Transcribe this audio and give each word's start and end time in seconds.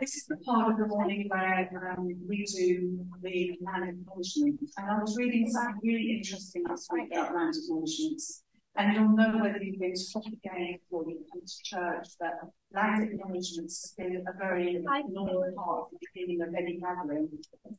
This 0.00 0.16
is 0.16 0.26
the 0.26 0.36
part 0.38 0.72
of 0.72 0.78
the 0.78 0.86
morning 0.86 1.26
where 1.28 1.94
um, 1.96 2.06
we 2.28 2.44
do 2.44 2.98
the 3.22 3.58
land 3.62 3.88
acknowledgement. 3.88 4.60
And 4.76 4.90
I 4.90 5.00
was 5.00 5.16
reading 5.16 5.48
something 5.48 5.80
really 5.82 6.16
interesting 6.18 6.64
last 6.68 6.92
week 6.92 7.08
about 7.12 7.34
land 7.34 7.54
acknowledgements. 7.56 8.42
And 8.76 8.92
you'll 8.92 9.16
know 9.16 9.38
whether 9.38 9.62
you've 9.62 9.80
been 9.80 9.94
to 9.94 10.18
again 10.26 10.78
or 10.90 11.04
you've 11.08 11.22
come 11.32 11.40
to 11.40 11.62
church 11.64 12.08
that 12.20 12.34
land 12.74 13.10
acknowledgements 13.10 13.94
have 13.98 14.06
been 14.06 14.24
a 14.28 14.36
very 14.36 14.84
normal 15.08 15.50
part 15.56 15.84
of 15.84 15.86
the 15.92 15.98
beginning 16.12 16.42
of 16.42 16.54
any 16.54 16.78
gathering. 16.78 17.30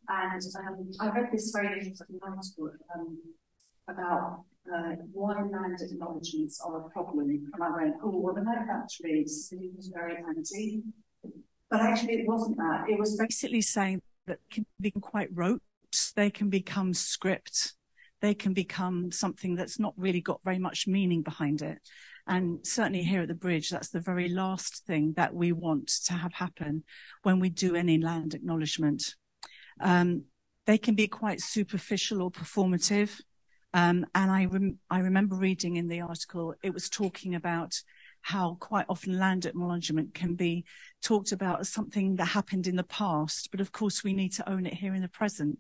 And 0.10 0.42
um, 0.68 0.90
I 1.00 1.10
read 1.10 1.30
this 1.32 1.52
very 1.56 1.78
interesting 1.78 2.20
article 2.24 2.72
um, 2.96 3.18
about 3.88 4.46
uh, 4.74 4.96
why 5.14 5.44
land 5.44 5.78
acknowledgements 5.80 6.60
are 6.66 6.88
a 6.88 6.90
problem. 6.90 7.30
And 7.30 7.64
I 7.64 7.70
went, 7.70 7.96
oh, 8.04 8.18
well, 8.18 8.34
the 8.34 8.42
no 8.42 8.56
factory 8.66 9.22
is 9.22 9.54
very 9.94 10.16
anti. 10.18 10.82
But 11.70 11.82
actually, 11.82 12.14
it 12.14 12.28
wasn't 12.28 12.58
that. 12.58 12.86
It 12.90 12.98
was 12.98 13.18
basically 13.18 13.62
saying 13.62 14.02
that 14.26 14.40
can 14.52 14.66
become 14.80 15.02
quite 15.02 15.30
rote. 15.34 15.62
They 16.16 16.30
can 16.30 16.50
become 16.50 16.94
script. 16.94 17.74
They 18.22 18.34
can 18.34 18.54
become 18.54 19.12
something 19.12 19.56
that's 19.56 19.80
not 19.80 19.94
really 19.98 20.22
got 20.22 20.42
very 20.44 20.60
much 20.60 20.88
meaning 20.88 21.22
behind 21.22 21.62
it. 21.62 21.80
And 22.26 22.66
certainly 22.66 23.04
here 23.04 23.22
at 23.22 23.28
the 23.28 23.34
bridge, 23.34 23.70
that's 23.70 23.90
the 23.90 24.00
very 24.00 24.28
last 24.28 24.86
thing 24.86 25.14
that 25.16 25.34
we 25.34 25.52
want 25.52 25.88
to 26.06 26.14
have 26.14 26.34
happen 26.34 26.84
when 27.24 27.40
we 27.40 27.50
do 27.50 27.76
any 27.76 27.98
land 27.98 28.34
acknowledgement. 28.34 29.16
Um, 29.80 30.24
they 30.66 30.78
can 30.78 30.96
be 30.96 31.08
quite 31.08 31.40
superficial 31.42 32.22
or 32.22 32.32
performative. 32.32 33.22
Um, 33.74 34.06
and 34.14 34.32
I, 34.32 34.46
rem- 34.46 34.80
I 34.90 35.00
remember 35.00 35.36
reading 35.36 35.78
in 35.78 35.88
the 35.88 36.02
article, 36.02 36.56
it 36.64 36.74
was 36.74 36.90
talking 36.90 37.36
about 37.36 37.82
how 38.28 38.58
quite 38.60 38.86
often 38.90 39.18
land 39.18 39.46
acknowledgement 39.46 40.14
can 40.14 40.36
be 40.36 40.66
talked 41.02 41.32
about 41.32 41.62
as 41.62 41.70
something 41.70 42.18
that 42.18 42.26
happened 42.26 42.68
in 42.68 42.76
the 42.76 42.84
past, 42.84 43.48
but 43.52 43.62
of 43.62 43.72
course 43.72 44.04
we 44.04 44.12
need 44.12 44.34
to 44.34 44.50
own 44.50 44.66
it 44.66 44.74
here 44.74 44.94
in 44.94 45.02
the 45.02 45.08
present. 45.08 45.58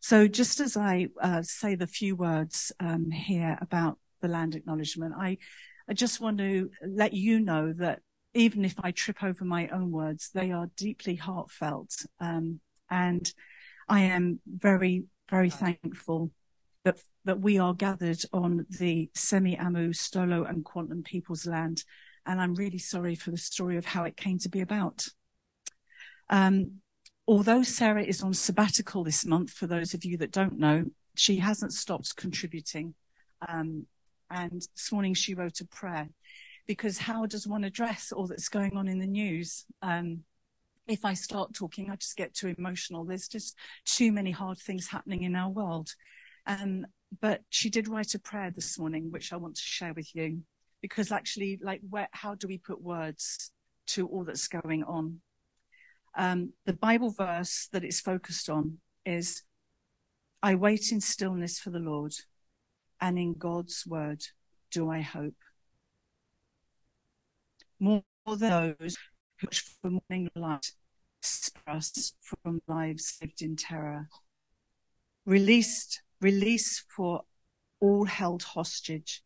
So 0.00 0.28
just 0.28 0.60
as 0.60 0.76
I 0.76 1.08
uh, 1.20 1.42
say 1.42 1.74
the 1.74 1.88
few 1.88 2.14
words 2.14 2.70
um, 2.78 3.10
here 3.10 3.58
about 3.60 3.98
the 4.22 4.28
land 4.28 4.54
acknowledgement, 4.54 5.14
I, 5.18 5.38
I 5.88 5.94
just 5.94 6.20
want 6.20 6.38
to 6.38 6.70
let 6.86 7.14
you 7.14 7.40
know 7.40 7.72
that 7.72 7.98
even 8.32 8.64
if 8.64 8.76
I 8.80 8.92
trip 8.92 9.24
over 9.24 9.44
my 9.44 9.66
own 9.70 9.90
words, 9.90 10.30
they 10.32 10.52
are 10.52 10.70
deeply 10.76 11.16
heartfelt. 11.16 12.06
Um, 12.20 12.60
and 12.88 13.28
I 13.88 14.02
am 14.02 14.38
very, 14.46 15.06
very 15.28 15.50
thankful 15.50 16.30
that 16.84 17.00
that 17.24 17.40
we 17.40 17.58
are 17.58 17.74
gathered 17.74 18.20
on 18.32 18.66
the 18.78 19.10
Semiahmoo, 19.14 19.94
Stolo, 19.94 20.48
and 20.48 20.64
Kwantlen 20.64 21.04
people's 21.04 21.46
land. 21.46 21.84
And 22.26 22.40
I'm 22.40 22.54
really 22.54 22.78
sorry 22.78 23.14
for 23.14 23.30
the 23.30 23.38
story 23.38 23.76
of 23.76 23.86
how 23.86 24.04
it 24.04 24.16
came 24.16 24.38
to 24.40 24.48
be 24.48 24.60
about. 24.60 25.06
Um, 26.28 26.80
although 27.26 27.62
Sarah 27.62 28.04
is 28.04 28.22
on 28.22 28.34
sabbatical 28.34 29.04
this 29.04 29.24
month, 29.24 29.50
for 29.50 29.66
those 29.66 29.94
of 29.94 30.04
you 30.04 30.18
that 30.18 30.32
don't 30.32 30.58
know, 30.58 30.84
she 31.16 31.36
hasn't 31.36 31.72
stopped 31.72 32.16
contributing. 32.16 32.94
Um, 33.46 33.86
and 34.30 34.60
this 34.74 34.92
morning 34.92 35.14
she 35.14 35.34
wrote 35.34 35.60
a 35.60 35.66
prayer 35.66 36.08
because 36.66 36.98
how 36.98 37.26
does 37.26 37.46
one 37.46 37.64
address 37.64 38.10
all 38.12 38.26
that's 38.26 38.48
going 38.48 38.76
on 38.76 38.88
in 38.88 38.98
the 38.98 39.06
news? 39.06 39.64
Um, 39.82 40.20
if 40.86 41.04
I 41.04 41.14
start 41.14 41.54
talking, 41.54 41.90
I 41.90 41.96
just 41.96 42.16
get 42.16 42.34
too 42.34 42.54
emotional. 42.58 43.04
There's 43.04 43.28
just 43.28 43.56
too 43.86 44.12
many 44.12 44.30
hard 44.30 44.58
things 44.58 44.88
happening 44.88 45.22
in 45.22 45.34
our 45.34 45.50
world. 45.50 45.90
Um, 46.46 46.86
but 47.20 47.42
she 47.48 47.70
did 47.70 47.88
write 47.88 48.14
a 48.14 48.18
prayer 48.18 48.50
this 48.50 48.78
morning, 48.78 49.10
which 49.10 49.32
I 49.32 49.36
want 49.36 49.56
to 49.56 49.62
share 49.62 49.94
with 49.94 50.14
you, 50.14 50.42
because 50.82 51.12
actually, 51.12 51.58
like, 51.62 51.80
where, 51.88 52.08
how 52.12 52.34
do 52.34 52.46
we 52.46 52.58
put 52.58 52.82
words 52.82 53.50
to 53.88 54.06
all 54.08 54.24
that's 54.24 54.48
going 54.48 54.84
on? 54.84 55.20
Um, 56.16 56.52
the 56.64 56.72
Bible 56.72 57.10
verse 57.10 57.68
that 57.72 57.84
it's 57.84 58.00
focused 58.00 58.48
on 58.48 58.78
is, 59.04 59.42
I 60.42 60.54
wait 60.54 60.92
in 60.92 61.00
stillness 61.00 61.58
for 61.58 61.70
the 61.70 61.78
Lord, 61.78 62.14
and 63.00 63.18
in 63.18 63.34
God's 63.34 63.84
word 63.86 64.22
do 64.70 64.90
I 64.90 65.00
hope. 65.00 65.34
More 67.80 68.02
than 68.26 68.74
those 68.78 68.96
who 69.40 69.48
for 69.50 69.90
morning 69.90 70.30
light, 70.34 70.72
spare 71.20 71.76
us 71.76 72.12
from 72.22 72.60
lives 72.66 73.18
lived 73.20 73.42
in 73.42 73.56
terror. 73.56 74.08
Released 75.26 76.02
release 76.20 76.84
for 76.94 77.22
all 77.80 78.04
held 78.04 78.42
hostage, 78.42 79.22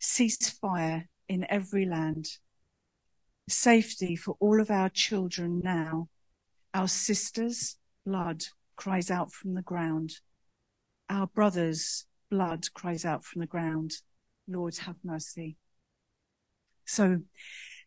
ceasefire 0.00 1.04
in 1.28 1.46
every 1.48 1.86
land, 1.86 2.26
safety 3.48 4.16
for 4.16 4.36
all 4.40 4.60
of 4.60 4.70
our 4.70 4.88
children 4.88 5.60
now. 5.62 6.08
Our 6.74 6.88
sisters' 6.88 7.76
blood 8.06 8.44
cries 8.76 9.10
out 9.10 9.32
from 9.32 9.54
the 9.54 9.62
ground. 9.62 10.14
Our 11.08 11.26
brothers' 11.26 12.06
blood 12.30 12.72
cries 12.74 13.04
out 13.04 13.24
from 13.24 13.40
the 13.40 13.46
ground. 13.46 13.92
Lord, 14.48 14.76
have 14.78 14.96
mercy. 15.04 15.56
So 16.84 17.20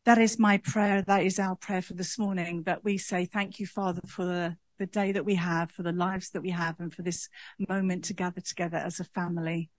that 0.05 0.17
is 0.17 0.37
my 0.37 0.57
prayer. 0.57 1.01
That 1.01 1.23
is 1.23 1.39
our 1.39 1.55
prayer 1.55 1.81
for 1.81 1.93
this 1.93 2.19
morning 2.19 2.63
that 2.63 2.83
we 2.83 2.97
say, 2.97 3.25
thank 3.25 3.59
you, 3.59 3.65
Father, 3.65 4.01
for 4.07 4.25
the 4.25 4.57
the 4.83 4.87
day 4.87 5.13
that 5.13 5.23
we 5.23 5.35
have, 5.35 5.71
for 5.71 5.81
the 5.81 5.93
lives 5.93 6.31
that 6.31 6.41
we 6.41 6.49
have, 6.49 6.77
and 6.81 6.93
for 6.93 7.03
this 7.03 7.29
moment 7.69 8.03
to 8.03 8.13
gather 8.13 8.41
together 8.41 8.77
as 8.77 8.99
a 8.99 9.05
family. 9.05 9.69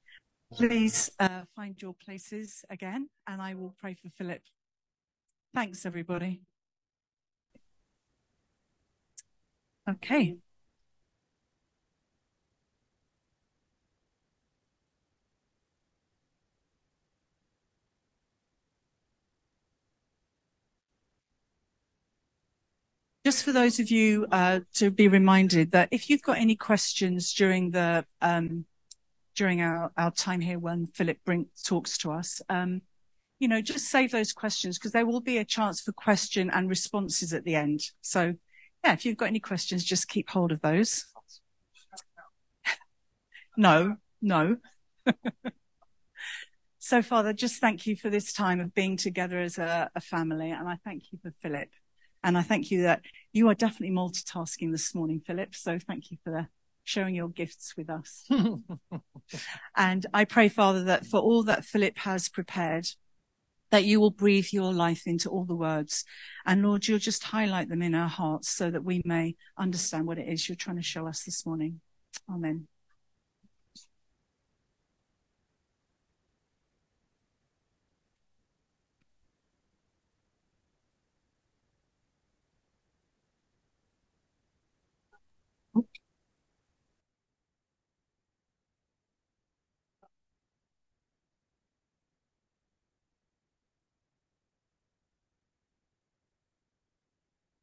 Please 0.54 1.10
uh, 1.20 1.42
find 1.54 1.80
your 1.82 1.94
places 1.94 2.64
again, 2.70 3.10
and 3.26 3.42
I 3.42 3.52
will 3.52 3.74
pray 3.78 3.94
for 4.00 4.08
Philip. 4.08 4.40
Thanks, 5.54 5.84
everybody. 5.84 6.40
Okay. 9.86 10.38
Just 23.24 23.42
for 23.42 23.52
those 23.52 23.80
of 23.80 23.90
you 23.90 24.26
uh, 24.30 24.60
to 24.74 24.90
be 24.90 25.08
reminded 25.08 25.72
that 25.72 25.88
if 25.90 26.10
you've 26.10 26.22
got 26.22 26.38
any 26.38 26.54
questions 26.54 27.32
during 27.32 27.70
the 27.70 28.04
um, 28.20 28.66
during 29.34 29.62
our, 29.62 29.90
our 29.96 30.10
time 30.10 30.40
here 30.40 30.58
when 30.58 30.86
Philip 30.86 31.18
Brink 31.24 31.48
talks 31.64 31.98
to 31.98 32.12
us, 32.12 32.40
um, 32.48 32.82
you 33.40 33.48
know, 33.48 33.60
just 33.60 33.86
save 33.86 34.12
those 34.12 34.32
questions 34.32 34.78
because 34.78 34.92
there 34.92 35.06
will 35.06 35.20
be 35.20 35.38
a 35.38 35.44
chance 35.44 35.80
for 35.80 35.92
question 35.92 36.50
and 36.50 36.68
responses 36.68 37.32
at 37.32 37.44
the 37.44 37.56
end. 37.56 37.80
So, 38.00 38.34
yeah, 38.84 38.92
if 38.92 39.04
you've 39.04 39.16
got 39.16 39.28
any 39.28 39.40
questions, 39.40 39.84
just 39.84 40.08
keep 40.08 40.30
hold 40.30 40.52
of 40.52 40.60
those. 40.60 41.06
no, 43.56 43.96
no. 44.22 44.58
so, 46.78 47.02
Father, 47.02 47.32
just 47.32 47.60
thank 47.60 47.86
you 47.86 47.96
for 47.96 48.08
this 48.08 48.32
time 48.32 48.60
of 48.60 48.72
being 48.74 48.96
together 48.96 49.40
as 49.40 49.58
a, 49.58 49.90
a 49.94 50.00
family, 50.00 50.50
and 50.50 50.68
I 50.68 50.78
thank 50.84 51.12
you 51.12 51.18
for 51.22 51.32
Philip. 51.42 51.70
And 52.24 52.38
I 52.38 52.42
thank 52.42 52.70
you 52.70 52.82
that 52.82 53.02
you 53.34 53.48
are 53.48 53.54
definitely 53.54 53.94
multitasking 53.94 54.72
this 54.72 54.94
morning, 54.94 55.20
Philip. 55.24 55.54
So 55.54 55.78
thank 55.78 56.10
you 56.10 56.16
for 56.24 56.48
sharing 56.82 57.14
your 57.14 57.28
gifts 57.28 57.74
with 57.76 57.90
us. 57.90 58.26
and 59.76 60.06
I 60.14 60.24
pray, 60.24 60.48
Father, 60.48 60.84
that 60.84 61.06
for 61.06 61.20
all 61.20 61.42
that 61.44 61.66
Philip 61.66 61.98
has 61.98 62.30
prepared, 62.30 62.86
that 63.70 63.84
you 63.84 64.00
will 64.00 64.10
breathe 64.10 64.48
your 64.52 64.72
life 64.72 65.02
into 65.06 65.28
all 65.28 65.44
the 65.44 65.54
words. 65.54 66.04
And 66.46 66.62
Lord, 66.62 66.88
you'll 66.88 66.98
just 66.98 67.24
highlight 67.24 67.68
them 67.68 67.82
in 67.82 67.94
our 67.94 68.08
hearts 68.08 68.48
so 68.48 68.70
that 68.70 68.84
we 68.84 69.02
may 69.04 69.36
understand 69.58 70.06
what 70.06 70.18
it 70.18 70.26
is 70.26 70.48
you're 70.48 70.56
trying 70.56 70.76
to 70.76 70.82
show 70.82 71.06
us 71.06 71.24
this 71.24 71.44
morning. 71.44 71.80
Amen. 72.32 72.68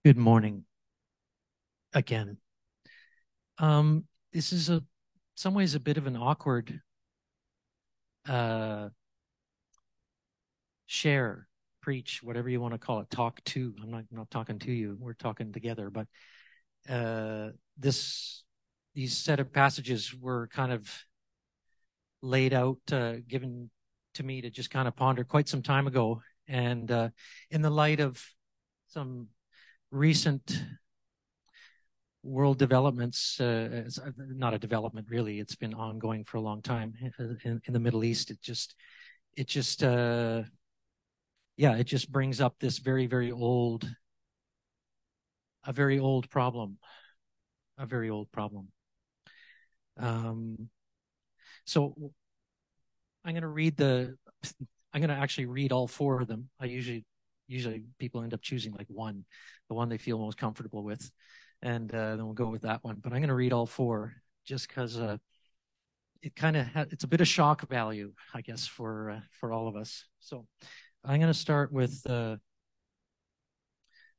Good 0.03 0.17
morning 0.17 0.65
again. 1.93 2.37
Um, 3.59 4.05
this 4.33 4.51
is 4.51 4.67
a 4.67 4.81
some 5.35 5.53
ways 5.53 5.75
a 5.75 5.79
bit 5.79 5.97
of 5.97 6.07
an 6.07 6.17
awkward 6.17 6.81
uh, 8.27 8.89
share, 10.87 11.47
preach, 11.83 12.23
whatever 12.23 12.49
you 12.49 12.59
want 12.59 12.73
to 12.73 12.79
call 12.79 13.01
it, 13.01 13.11
talk 13.11 13.43
to. 13.43 13.75
I'm 13.79 13.91
not 13.91 14.05
I'm 14.11 14.17
not 14.17 14.31
talking 14.31 14.57
to 14.57 14.71
you. 14.71 14.97
We're 14.99 15.13
talking 15.13 15.53
together, 15.53 15.91
but 15.91 16.07
uh, 16.89 17.51
this 17.77 18.43
these 18.95 19.15
set 19.15 19.39
of 19.39 19.53
passages 19.53 20.15
were 20.19 20.47
kind 20.47 20.71
of 20.71 20.91
laid 22.23 22.55
out, 22.55 22.79
uh, 22.91 23.17
given 23.27 23.69
to 24.15 24.23
me 24.23 24.41
to 24.41 24.49
just 24.49 24.71
kind 24.71 24.87
of 24.87 24.95
ponder 24.95 25.23
quite 25.23 25.47
some 25.47 25.61
time 25.61 25.85
ago, 25.85 26.23
and 26.47 26.89
uh, 26.89 27.09
in 27.51 27.61
the 27.61 27.69
light 27.69 27.99
of 27.99 28.19
some 28.87 29.27
recent 29.91 30.63
world 32.23 32.57
developments, 32.57 33.39
uh, 33.39 33.83
not 34.17 34.53
a 34.53 34.59
development 34.59 35.07
really, 35.09 35.39
it's 35.39 35.55
been 35.55 35.73
ongoing 35.73 36.23
for 36.23 36.37
a 36.37 36.41
long 36.41 36.61
time 36.61 36.93
in, 37.45 37.61
in 37.65 37.73
the 37.73 37.79
Middle 37.79 38.03
East. 38.03 38.31
It 38.31 38.41
just, 38.41 38.75
it 39.35 39.47
just, 39.47 39.83
uh, 39.83 40.43
yeah, 41.57 41.75
it 41.75 41.85
just 41.85 42.11
brings 42.11 42.39
up 42.39 42.55
this 42.59 42.77
very, 42.77 43.07
very 43.07 43.31
old, 43.31 43.89
a 45.65 45.73
very 45.73 45.99
old 45.99 46.29
problem, 46.29 46.77
a 47.77 47.85
very 47.85 48.09
old 48.09 48.31
problem. 48.31 48.67
Um, 49.97 50.69
so 51.65 51.95
I'm 53.25 53.33
going 53.33 53.41
to 53.41 53.47
read 53.47 53.77
the, 53.77 54.15
I'm 54.93 55.01
going 55.01 55.09
to 55.09 55.15
actually 55.15 55.45
read 55.45 55.71
all 55.71 55.87
four 55.87 56.21
of 56.21 56.27
them. 56.27 56.49
I 56.59 56.65
usually, 56.65 57.05
usually 57.51 57.83
people 57.99 58.23
end 58.23 58.33
up 58.33 58.41
choosing 58.41 58.73
like 58.73 58.87
one, 58.87 59.25
the 59.67 59.75
one 59.75 59.89
they 59.89 59.97
feel 59.97 60.17
most 60.17 60.37
comfortable 60.37 60.83
with, 60.83 61.11
and 61.61 61.93
uh, 61.93 62.15
then 62.15 62.25
we'll 62.25 62.33
go 62.33 62.49
with 62.49 62.61
that 62.61 62.83
one. 62.83 62.95
But 63.01 63.11
I'm 63.11 63.19
going 63.19 63.27
to 63.27 63.35
read 63.35 63.53
all 63.53 63.65
four 63.65 64.13
just 64.45 64.67
because 64.67 64.97
uh, 64.97 65.17
it 66.21 66.35
kind 66.35 66.55
of 66.55 66.67
ha- 66.67 66.85
it's 66.89 67.03
a 67.03 67.07
bit 67.07 67.21
of 67.21 67.27
shock 67.27 67.67
value, 67.69 68.13
I 68.33 68.41
guess, 68.41 68.65
for 68.65 69.11
uh, 69.11 69.19
for 69.39 69.51
all 69.51 69.67
of 69.67 69.75
us. 69.75 70.05
So 70.19 70.47
I'm 71.03 71.19
going 71.19 71.31
to 71.31 71.37
start 71.37 71.71
with 71.71 72.01
uh, 72.09 72.37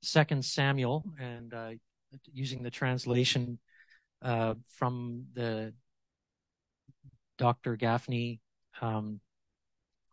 Second 0.02 0.44
Samuel 0.44 1.04
and 1.18 1.54
uh, 1.54 1.70
using 2.32 2.62
the 2.62 2.70
translation 2.70 3.58
uh, 4.20 4.54
from 4.76 5.26
the 5.34 5.72
Dr. 7.38 7.76
Gafney 7.76 8.40
um, 8.80 9.20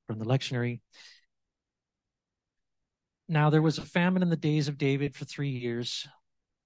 from 0.07 0.19
the 0.19 0.25
lectionary. 0.25 0.79
Now 3.31 3.51
there 3.51 3.61
was 3.61 3.77
a 3.77 3.83
famine 3.83 4.23
in 4.23 4.29
the 4.29 4.35
days 4.35 4.67
of 4.67 4.79
David 4.79 5.15
for 5.15 5.23
three 5.23 5.51
years, 5.51 6.07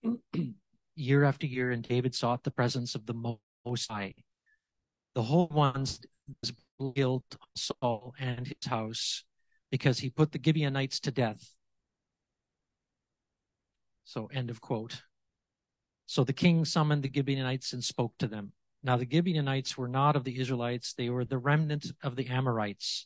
year 0.96 1.26
after 1.26 1.46
year, 1.46 1.72
and 1.72 1.84
David 1.84 2.16
sought 2.16 2.44
the 2.44 2.52
presence 2.52 2.96
of 2.96 3.06
the 3.06 3.38
Most 3.66 3.92
High. 3.92 4.14
The 5.14 5.24
whole 5.24 5.50
ones 5.50 6.00
guilt 6.96 7.26
Saul 7.56 8.14
and 8.18 8.48
his 8.48 8.66
house 8.66 9.26
because 9.72 10.00
he 10.00 10.10
put 10.10 10.32
the 10.32 10.40
Gibeonites 10.44 11.02
to 11.02 11.12
death. 11.12 11.54
So 14.06 14.30
end 14.34 14.50
of 14.50 14.62
quote. 14.62 15.02
So 16.06 16.24
the 16.24 16.32
king 16.32 16.64
summoned 16.64 17.04
the 17.04 17.12
Gibeonites 17.14 17.74
and 17.74 17.84
spoke 17.84 18.14
to 18.20 18.28
them. 18.28 18.54
Now 18.84 18.96
the 18.96 19.08
Gibeonites 19.10 19.78
were 19.78 19.90
not 19.90 20.16
of 20.16 20.24
the 20.24 20.40
Israelites, 20.40 20.94
they 20.94 21.10
were 21.10 21.26
the 21.26 21.38
remnant 21.38 21.92
of 22.02 22.16
the 22.16 22.28
Amorites. 22.28 23.06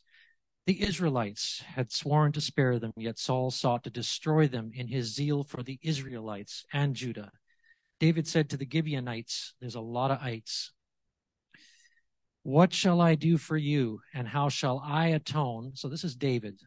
The 0.68 0.82
Israelites 0.82 1.62
had 1.66 1.90
sworn 1.90 2.32
to 2.32 2.42
spare 2.42 2.78
them, 2.78 2.92
yet 2.94 3.18
Saul 3.18 3.50
sought 3.50 3.84
to 3.84 3.90
destroy 3.90 4.48
them 4.48 4.70
in 4.74 4.88
his 4.88 5.14
zeal 5.14 5.42
for 5.42 5.62
the 5.62 5.78
Israelites 5.80 6.66
and 6.74 6.94
Judah. 6.94 7.30
David 7.98 8.28
said 8.28 8.50
to 8.50 8.58
the 8.58 8.68
Gibeonites, 8.70 9.54
there's 9.62 9.76
a 9.76 9.80
lot 9.80 10.10
of 10.10 10.20
ites. 10.20 10.74
What 12.42 12.74
shall 12.74 13.00
I 13.00 13.14
do 13.14 13.38
for 13.38 13.56
you, 13.56 14.00
and 14.12 14.28
how 14.28 14.50
shall 14.50 14.82
I 14.84 15.06
atone? 15.06 15.72
So 15.74 15.88
this 15.88 16.04
is 16.04 16.14
David. 16.14 16.60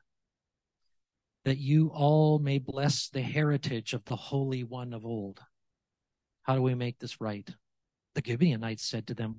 That 1.45 1.59
you 1.59 1.91
all 1.93 2.39
may 2.39 2.57
bless 2.57 3.07
the 3.07 3.21
heritage 3.21 3.93
of 3.93 4.03
the 4.05 4.15
Holy 4.15 4.63
One 4.63 4.95
of 4.95 5.05
old. 5.05 5.41
How 6.41 6.55
do 6.55 6.63
we 6.63 6.73
make 6.73 6.97
this 6.97 7.21
right? 7.21 7.47
The 8.15 8.23
Gibeonites 8.25 8.83
said 8.83 9.05
to 9.05 9.13
them, 9.13 9.35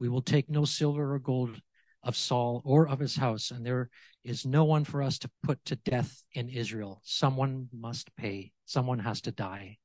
We 0.00 0.08
will 0.08 0.20
take 0.20 0.50
no 0.50 0.64
silver 0.64 1.14
or 1.14 1.20
gold 1.20 1.60
of 2.02 2.16
Saul 2.16 2.62
or 2.64 2.88
of 2.88 2.98
his 2.98 3.16
house, 3.16 3.50
and 3.50 3.64
there 3.64 3.90
is 4.24 4.46
no 4.46 4.64
one 4.64 4.84
for 4.84 5.02
us 5.02 5.18
to 5.20 5.30
put 5.42 5.64
to 5.66 5.76
death 5.76 6.22
in 6.32 6.48
Israel. 6.48 7.00
Someone 7.04 7.68
must 7.72 8.14
pay, 8.16 8.52
someone 8.64 9.00
has 9.00 9.20
to 9.22 9.32
die. 9.32 9.78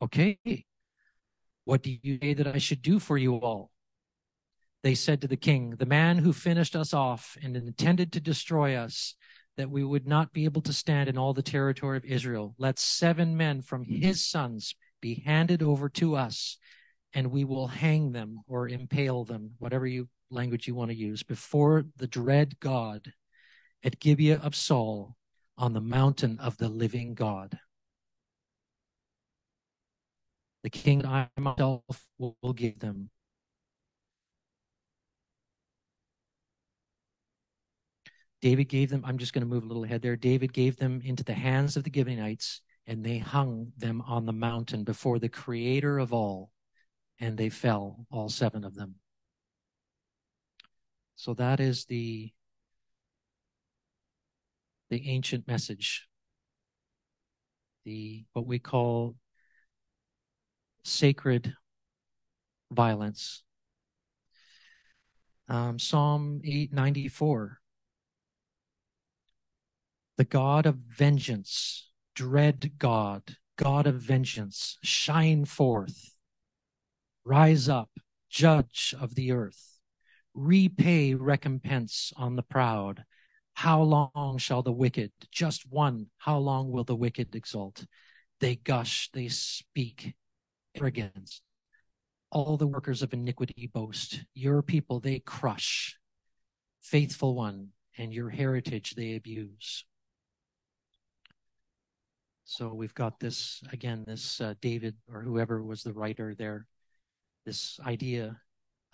Okay, 0.00 0.38
what 1.64 1.82
do 1.82 1.96
you 2.02 2.18
say 2.22 2.34
that 2.34 2.46
I 2.46 2.58
should 2.58 2.82
do 2.82 2.98
for 2.98 3.18
you 3.18 3.36
all? 3.36 3.70
They 4.82 4.94
said 4.94 5.20
to 5.22 5.28
the 5.28 5.36
king, 5.36 5.70
The 5.70 5.86
man 5.86 6.18
who 6.18 6.32
finished 6.32 6.76
us 6.76 6.94
off 6.94 7.36
and 7.42 7.56
intended 7.56 8.12
to 8.12 8.20
destroy 8.20 8.76
us 8.76 9.16
that 9.56 9.70
we 9.70 9.82
would 9.82 10.06
not 10.06 10.32
be 10.32 10.44
able 10.44 10.62
to 10.62 10.72
stand 10.72 11.08
in 11.08 11.18
all 11.18 11.34
the 11.34 11.42
territory 11.42 11.96
of 11.96 12.04
Israel. 12.04 12.54
Let 12.58 12.78
seven 12.78 13.36
men 13.36 13.60
from 13.60 13.82
his 13.82 14.24
sons 14.24 14.76
be 15.00 15.22
handed 15.26 15.62
over 15.62 15.88
to 15.90 16.14
us, 16.14 16.56
and 17.14 17.30
we 17.30 17.44
will 17.44 17.66
hang 17.66 18.12
them 18.12 18.40
or 18.46 18.68
impale 18.68 19.24
them, 19.24 19.52
whatever 19.58 19.86
you 19.86 20.08
language 20.30 20.68
you 20.68 20.74
want 20.74 20.90
to 20.90 20.96
use, 20.96 21.22
before 21.22 21.86
the 21.96 22.06
dread 22.06 22.60
God 22.60 23.12
at 23.82 24.00
Gibeah 24.00 24.40
of 24.42 24.54
Saul 24.54 25.16
on 25.56 25.72
the 25.72 25.80
mountain 25.80 26.38
of 26.38 26.56
the 26.58 26.68
living 26.68 27.14
God. 27.14 27.58
The 30.62 30.70
king 30.70 31.06
I 31.06 31.28
myself 31.38 31.82
will, 32.18 32.52
give 32.52 32.80
them 32.80 33.10
David 38.40 38.68
gave 38.68 38.90
them, 38.90 39.02
I'm 39.04 39.18
just 39.18 39.32
going 39.32 39.42
to 39.42 39.48
move 39.48 39.64
a 39.64 39.66
little 39.66 39.84
ahead 39.84 40.02
there. 40.02 40.16
David 40.16 40.52
gave 40.52 40.76
them 40.76 41.00
into 41.04 41.24
the 41.24 41.34
hands 41.34 41.76
of 41.76 41.82
the 41.82 41.90
Gibeonites, 41.92 42.60
and 42.86 43.04
they 43.04 43.18
hung 43.18 43.72
them 43.76 44.00
on 44.02 44.26
the 44.26 44.32
mountain 44.32 44.84
before 44.84 45.18
the 45.18 45.28
creator 45.28 45.98
of 45.98 46.12
all, 46.12 46.50
and 47.20 47.36
they 47.36 47.48
fell, 47.48 48.06
all 48.10 48.28
seven 48.28 48.64
of 48.64 48.74
them. 48.74 48.96
So 51.16 51.34
that 51.34 51.60
is 51.60 51.84
the 51.86 52.32
the 54.90 55.08
ancient 55.08 55.46
message. 55.46 56.08
The 57.84 58.24
what 58.32 58.46
we 58.46 58.58
call 58.58 59.16
sacred 60.84 61.54
violence. 62.70 63.42
Um, 65.48 65.78
Psalm 65.78 66.40
894 66.44 67.58
the 70.18 70.24
God 70.24 70.66
of 70.66 70.74
vengeance, 70.74 71.90
dread 72.14 72.72
God, 72.78 73.36
God 73.56 73.86
of 73.86 73.94
vengeance, 73.94 74.76
shine 74.82 75.44
forth. 75.44 76.16
Rise 77.28 77.68
up, 77.68 77.90
judge 78.30 78.94
of 78.98 79.14
the 79.14 79.32
earth. 79.32 79.78
Repay 80.32 81.12
recompense 81.12 82.10
on 82.16 82.36
the 82.36 82.42
proud. 82.42 83.04
How 83.52 83.82
long 83.82 84.38
shall 84.38 84.62
the 84.62 84.72
wicked, 84.72 85.12
just 85.30 85.70
one, 85.70 86.06
how 86.16 86.38
long 86.38 86.70
will 86.70 86.84
the 86.84 86.96
wicked 86.96 87.34
exult? 87.34 87.84
They 88.40 88.56
gush, 88.56 89.10
they 89.12 89.28
speak 89.28 90.14
arrogance. 90.74 91.42
All 92.30 92.56
the 92.56 92.66
workers 92.66 93.02
of 93.02 93.12
iniquity 93.12 93.70
boast. 93.70 94.24
Your 94.32 94.62
people 94.62 94.98
they 94.98 95.18
crush. 95.18 95.98
Faithful 96.80 97.34
one, 97.34 97.72
and 97.98 98.14
your 98.14 98.30
heritage 98.30 98.94
they 98.94 99.16
abuse. 99.16 99.84
So 102.46 102.72
we've 102.72 102.94
got 102.94 103.20
this 103.20 103.62
again, 103.70 104.04
this 104.06 104.40
uh, 104.40 104.54
David 104.62 104.96
or 105.12 105.20
whoever 105.20 105.62
was 105.62 105.82
the 105.82 105.92
writer 105.92 106.34
there, 106.34 106.66
this 107.48 107.80
idea 107.86 108.38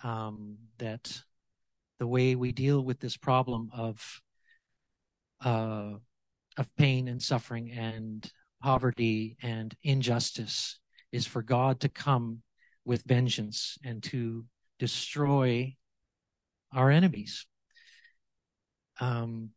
um, 0.01 0.55
that 0.77 1.21
the 1.99 2.07
way 2.07 2.35
we 2.35 2.53
deal 2.53 2.81
with 2.81 3.01
this 3.01 3.17
problem 3.17 3.69
of 3.75 4.21
uh, 5.43 5.91
of 6.55 6.75
pain 6.77 7.09
and 7.09 7.21
suffering 7.21 7.69
and 7.71 8.31
poverty 8.63 9.35
and 9.43 9.75
injustice 9.83 10.79
is 11.11 11.27
for 11.27 11.43
God 11.43 11.81
to 11.81 11.89
come 11.89 12.43
with 12.85 13.03
vengeance 13.03 13.77
and 13.83 14.01
to 14.03 14.45
destroy 14.79 15.75
our 16.71 16.89
enemies. 16.89 17.45
Um, 19.01 19.49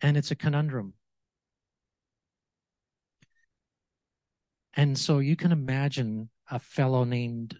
and 0.00 0.16
it's 0.16 0.30
a 0.30 0.36
conundrum. 0.36 0.94
And 4.78 4.96
so 4.96 5.18
you 5.18 5.34
can 5.34 5.50
imagine 5.50 6.30
a 6.48 6.60
fellow 6.60 7.02
named, 7.02 7.56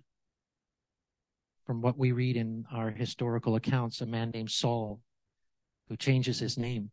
from 1.66 1.82
what 1.82 1.98
we 1.98 2.12
read 2.12 2.36
in 2.36 2.64
our 2.72 2.92
historical 2.92 3.56
accounts, 3.56 4.00
a 4.00 4.06
man 4.06 4.30
named 4.30 4.52
Saul, 4.52 5.00
who 5.88 5.96
changes 5.96 6.38
his 6.38 6.56
name. 6.56 6.92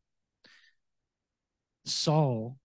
Saul 1.85 2.57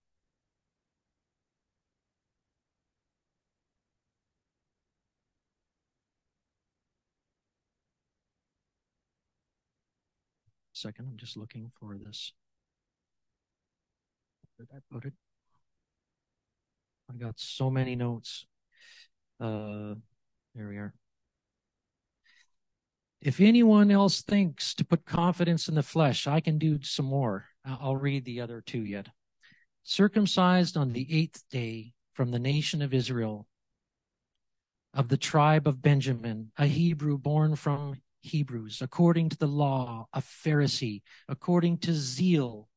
second 10.73 11.05
i'm 11.07 11.17
just 11.17 11.37
looking 11.37 11.71
for 11.79 11.95
this 11.95 12.33
did 14.57 14.67
I 14.75 14.79
put 14.93 15.05
it? 15.05 15.13
I 17.11 17.17
got 17.17 17.39
so 17.39 17.69
many 17.69 17.95
notes. 17.95 18.45
Uh, 19.39 19.95
there 20.55 20.67
we 20.69 20.77
are. 20.77 20.93
If 23.21 23.39
anyone 23.39 23.91
else 23.91 24.21
thinks 24.21 24.73
to 24.75 24.85
put 24.85 25.05
confidence 25.05 25.67
in 25.67 25.75
the 25.75 25.83
flesh, 25.83 26.25
I 26.25 26.39
can 26.39 26.57
do 26.57 26.81
some 26.81 27.05
more. 27.05 27.45
I'll 27.65 27.97
read 27.97 28.25
the 28.25 28.41
other 28.41 28.61
two 28.65 28.83
yet. 28.83 29.09
Circumcised 29.83 30.77
on 30.77 30.93
the 30.93 31.07
eighth 31.11 31.43
day 31.51 31.93
from 32.13 32.31
the 32.31 32.39
nation 32.39 32.81
of 32.81 32.93
Israel, 32.93 33.47
of 34.93 35.09
the 35.09 35.17
tribe 35.17 35.67
of 35.67 35.81
Benjamin, 35.81 36.51
a 36.57 36.65
Hebrew 36.65 37.17
born 37.17 37.55
from 37.55 38.01
Hebrews, 38.21 38.81
according 38.81 39.29
to 39.29 39.37
the 39.37 39.47
law, 39.47 40.07
a 40.13 40.21
Pharisee, 40.21 41.01
according 41.27 41.79
to 41.79 41.93
zeal, 41.93 42.69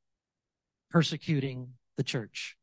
persecuting 0.91 1.75
the 1.97 2.05
church, 2.05 2.57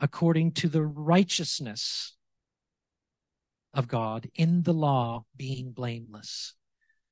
according 0.00 0.52
to 0.52 0.68
the 0.68 0.82
righteousness 0.82 2.16
of 3.74 3.86
God 3.86 4.28
in 4.34 4.62
the 4.62 4.72
law 4.72 5.24
being 5.36 5.72
blameless. 5.72 6.54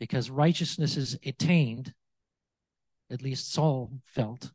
Because 0.00 0.30
righteousness 0.30 0.97
is 0.97 1.18
attained, 1.25 1.92
at 3.11 3.23
least 3.23 3.52
Saul 3.52 3.92
felt, 4.07 4.50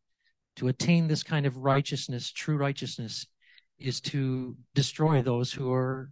to 0.55 0.67
attain 0.67 1.07
this 1.07 1.23
kind 1.23 1.45
of 1.45 1.57
righteousness, 1.57 2.31
true 2.31 2.57
righteousness, 2.57 3.27
is 3.77 4.01
to 4.01 4.55
destroy 4.73 5.21
those 5.21 5.53
who 5.53 5.71
are 5.71 6.11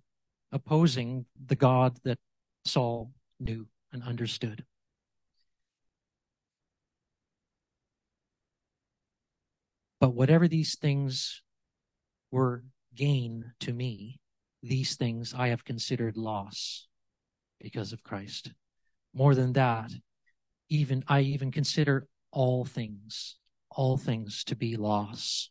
opposing 0.52 1.26
the 1.46 1.56
God 1.56 1.98
that 2.04 2.18
Saul 2.66 3.12
knew 3.40 3.68
and 3.94 4.04
understood. 4.04 4.66
But 10.00 10.16
whatever 10.16 10.48
these 10.48 10.78
things 10.78 11.44
were 12.32 12.64
gain 12.96 13.54
to 13.60 13.74
me, 13.74 14.20
these 14.64 14.96
things 14.96 15.34
I 15.38 15.50
have 15.50 15.66
considered 15.66 16.18
loss 16.18 16.88
because 17.60 17.94
of 17.94 18.04
Christ. 18.04 18.52
More 19.14 19.36
than 19.36 19.54
that, 19.54 19.92
even 20.70 21.04
I 21.08 21.22
even 21.22 21.52
consider 21.52 22.08
all 22.32 22.64
things, 22.66 23.38
all 23.70 23.98
things 23.98 24.44
to 24.46 24.56
be 24.56 24.78
loss. 24.78 25.50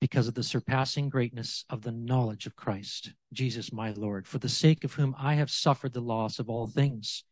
Because 0.00 0.26
of 0.26 0.34
the 0.34 0.42
surpassing 0.42 1.08
greatness 1.08 1.64
of 1.70 1.82
the 1.82 1.92
knowledge 1.92 2.46
of 2.46 2.56
Christ, 2.56 3.12
Jesus 3.32 3.72
my 3.72 3.92
Lord, 3.92 4.26
for 4.26 4.38
the 4.38 4.48
sake 4.48 4.82
of 4.82 4.94
whom 4.94 5.14
I 5.16 5.34
have 5.34 5.50
suffered 5.50 5.92
the 5.92 6.00
loss 6.00 6.40
of 6.40 6.50
all 6.50 6.66
things, 6.66 7.22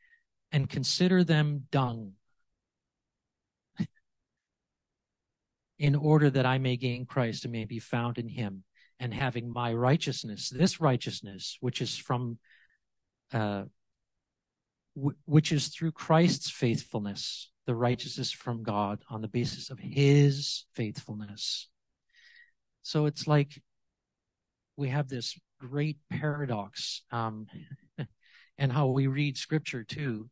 and 0.52 0.70
consider 0.70 1.24
them 1.24 1.66
dung 1.72 2.12
in 5.80 5.94
order 5.94 6.28
that 6.28 6.44
I 6.44 6.58
may 6.58 6.76
gain 6.76 7.06
Christ 7.06 7.46
and 7.46 7.52
may 7.52 7.64
be 7.64 7.78
found 7.78 8.18
in 8.18 8.28
him 8.28 8.64
and 9.00 9.14
having 9.14 9.50
my 9.50 9.72
righteousness, 9.72 10.50
this 10.50 10.78
righteousness, 10.78 11.56
which 11.60 11.80
is 11.80 11.96
from, 11.96 12.38
uh, 13.32 13.62
w- 14.94 15.16
which 15.24 15.52
is 15.52 15.68
through 15.68 15.92
Christ's 15.92 16.50
faithfulness, 16.50 17.50
the 17.64 17.74
righteousness 17.74 18.30
from 18.30 18.62
God 18.62 19.02
on 19.08 19.22
the 19.22 19.28
basis 19.28 19.70
of 19.70 19.78
his 19.78 20.66
faithfulness. 20.74 21.70
So 22.82 23.06
it's 23.06 23.26
like 23.26 23.62
we 24.76 24.90
have 24.90 25.08
this 25.08 25.34
great 25.58 25.96
paradox, 26.10 27.04
um, 27.10 27.46
and 28.58 28.70
how 28.70 28.88
we 28.88 29.06
read 29.06 29.38
scripture 29.38 29.82
too. 29.82 30.28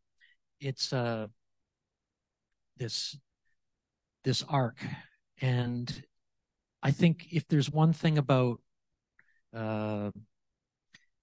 It's, 0.60 0.92
uh, 0.92 1.28
this, 2.76 3.16
this 4.24 4.44
arc 4.46 4.84
and 5.40 6.02
I 6.82 6.90
think 6.90 7.28
if 7.32 7.46
there's 7.48 7.70
one 7.70 7.92
thing 7.92 8.18
about 8.18 8.60
uh, 9.54 10.10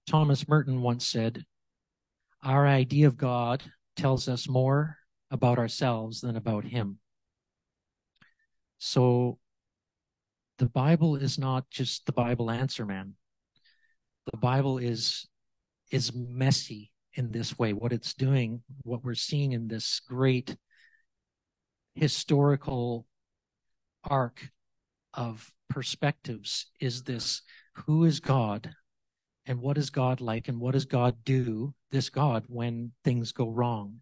Thomas 0.06 0.46
Merton 0.48 0.82
once 0.82 1.06
said, 1.06 1.44
our 2.42 2.66
idea 2.66 3.06
of 3.06 3.16
God 3.16 3.62
tells 3.96 4.28
us 4.28 4.48
more 4.48 4.98
about 5.30 5.58
ourselves 5.58 6.20
than 6.20 6.36
about 6.36 6.64
Him. 6.64 6.98
So 8.78 9.38
the 10.58 10.68
Bible 10.68 11.16
is 11.16 11.38
not 11.38 11.68
just 11.70 12.06
the 12.06 12.12
Bible 12.12 12.50
answer 12.50 12.84
man. 12.86 13.14
The 14.30 14.38
Bible 14.38 14.78
is 14.78 15.26
is 15.90 16.14
messy 16.14 16.92
in 17.14 17.30
this 17.30 17.58
way. 17.58 17.72
What 17.72 17.92
it's 17.92 18.14
doing, 18.14 18.62
what 18.82 19.04
we're 19.04 19.14
seeing 19.14 19.52
in 19.52 19.68
this 19.68 20.00
great 20.00 20.56
historical 21.94 23.06
arc 24.06 24.50
of 25.14 25.52
perspectives 25.68 26.66
is 26.80 27.02
this 27.02 27.42
who 27.74 28.04
is 28.04 28.20
God 28.20 28.70
and 29.46 29.60
what 29.60 29.78
is 29.78 29.90
God 29.90 30.20
like 30.20 30.48
and 30.48 30.60
what 30.60 30.72
does 30.72 30.84
God 30.84 31.16
do, 31.24 31.74
this 31.90 32.08
God, 32.10 32.44
when 32.48 32.92
things 33.04 33.32
go 33.32 33.48
wrong? 33.48 34.00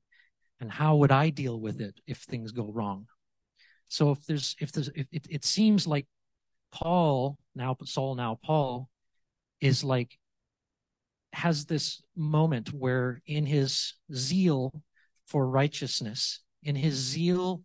And 0.61 0.71
how 0.71 0.97
would 0.97 1.13
I 1.13 1.31
deal 1.31 1.61
with 1.61 1.81
it 1.81 2.01
if 2.07 2.19
things 2.19 2.53
go 2.53 2.71
wrong? 2.73 3.07
So 3.89 4.11
if 4.11 4.25
there's, 4.25 4.57
if 4.61 4.73
there's, 4.73 4.89
if 4.89 5.07
it, 5.13 5.27
it 5.29 5.45
seems 5.45 5.87
like 5.87 6.07
Paul, 6.73 7.37
now 7.55 7.77
Saul, 7.85 8.15
now 8.15 8.39
Paul, 8.43 8.89
is 9.61 9.85
like, 9.85 10.19
has 11.33 11.67
this 11.67 12.01
moment 12.17 12.73
where 12.73 13.21
in 13.27 13.45
his 13.45 13.95
zeal 14.15 14.73
for 15.27 15.49
righteousness, 15.49 16.41
in 16.63 16.77
his 16.77 16.95
zeal 16.95 17.63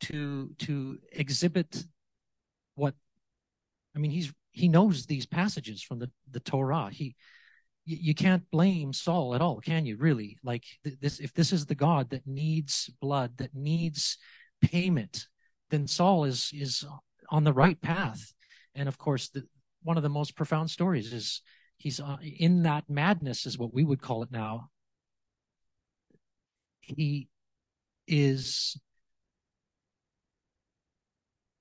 to 0.00 0.50
to 0.58 0.98
exhibit 1.12 1.84
what 2.74 2.94
I 3.94 3.98
mean 3.98 4.10
he's 4.10 4.32
he 4.52 4.68
knows 4.68 5.06
these 5.06 5.26
passages 5.26 5.82
from 5.82 5.98
the 5.98 6.10
the 6.30 6.40
Torah. 6.40 6.90
He 6.90 7.16
you 7.84 8.14
can't 8.14 8.50
blame 8.50 8.92
Saul 8.92 9.34
at 9.34 9.40
all 9.40 9.60
can 9.60 9.86
you 9.86 9.96
really? 9.96 10.38
Like 10.42 10.64
this 11.00 11.20
if 11.20 11.32
this 11.32 11.52
is 11.52 11.66
the 11.66 11.74
god 11.74 12.10
that 12.10 12.26
needs 12.26 12.90
blood 13.00 13.38
that 13.38 13.54
needs 13.54 14.18
payment 14.60 15.26
then 15.70 15.86
Saul 15.86 16.24
is 16.24 16.50
is 16.52 16.84
on 17.30 17.44
the 17.44 17.52
right 17.52 17.80
path. 17.80 18.32
And 18.74 18.88
of 18.88 18.98
course 18.98 19.28
the 19.28 19.44
one 19.82 19.96
of 19.96 20.02
the 20.02 20.08
most 20.08 20.36
profound 20.36 20.70
stories 20.70 21.12
is 21.12 21.42
he's 21.78 22.00
uh, 22.00 22.16
in 22.22 22.64
that 22.64 22.84
madness 22.88 23.46
is 23.46 23.58
what 23.58 23.72
we 23.72 23.84
would 23.84 24.02
call 24.02 24.22
it 24.22 24.30
now. 24.30 24.70
He 26.80 27.28
is 28.06 28.78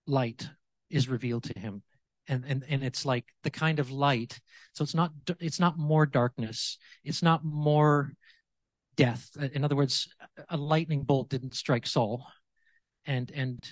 light 0.08 0.50
is 0.90 1.10
revealed 1.10 1.44
to 1.44 1.60
him. 1.60 1.84
And 2.30 2.44
and 2.46 2.64
and 2.68 2.84
it's 2.84 3.06
like 3.06 3.26
the 3.44 3.50
kind 3.50 3.80
of 3.80 3.90
light 3.90 4.40
so 4.74 4.84
it's 4.84 4.94
not 4.94 5.12
it's 5.40 5.60
not 5.60 5.78
more 5.78 6.06
darkness. 6.06 6.78
It's 7.04 7.24
not 7.24 7.46
more 7.46 8.14
death. 8.96 9.30
In 9.54 9.64
other 9.64 9.76
words 9.76 10.10
a 10.50 10.58
lightning 10.58 11.04
bolt 11.04 11.30
didn't 11.30 11.56
strike 11.56 11.88
saul. 11.88 12.26
And 13.06 13.32
and 13.32 13.64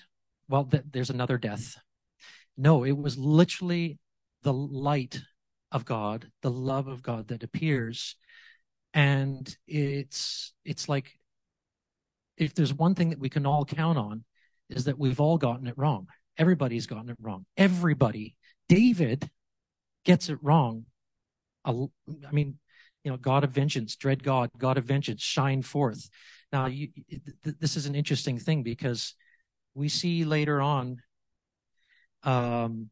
well 0.47 0.63
th- 0.63 0.83
there's 0.89 1.09
another 1.09 1.37
death. 1.37 1.75
No 2.55 2.85
it 2.85 2.97
was 2.97 3.17
literally 3.17 3.99
the 4.43 4.53
light 4.53 5.21
of 5.71 5.83
god 5.83 6.31
the 6.41 6.51
love 6.51 6.87
of 6.87 7.03
god 7.03 7.27
that 7.27 7.43
appears. 7.43 8.15
And 8.93 9.53
it's 9.67 10.53
it's 10.63 10.87
like 10.87 11.19
if 12.37 12.53
there's 12.53 12.73
one 12.73 12.95
thing 12.95 13.09
that 13.09 13.19
we 13.19 13.29
can 13.29 13.45
all 13.45 13.65
count 13.65 13.97
on 13.97 14.23
is 14.69 14.85
that 14.85 14.97
we've 14.97 15.19
all 15.19 15.37
gotten 15.37 15.67
it 15.67 15.77
wrong 15.77 16.07
Everybody's 16.37 16.87
gotten 16.87 17.09
it 17.09 17.17
wrong. 17.21 17.45
Everybody. 17.57 18.35
David 18.67 19.29
gets 20.03 20.29
it 20.29 20.37
wrong. 20.41 20.85
I 21.63 21.73
mean, 22.31 22.59
you 23.03 23.11
know, 23.11 23.17
God 23.17 23.43
of 23.43 23.51
vengeance, 23.51 23.95
dread 23.95 24.23
God, 24.23 24.49
God 24.57 24.77
of 24.77 24.85
vengeance, 24.85 25.21
shine 25.21 25.61
forth. 25.61 26.09
Now, 26.51 26.65
you, 26.65 26.89
th- 27.43 27.55
this 27.59 27.77
is 27.77 27.85
an 27.85 27.95
interesting 27.95 28.39
thing 28.39 28.63
because 28.63 29.13
we 29.75 29.89
see 29.89 30.25
later 30.25 30.61
on 30.61 30.97
um, 32.23 32.89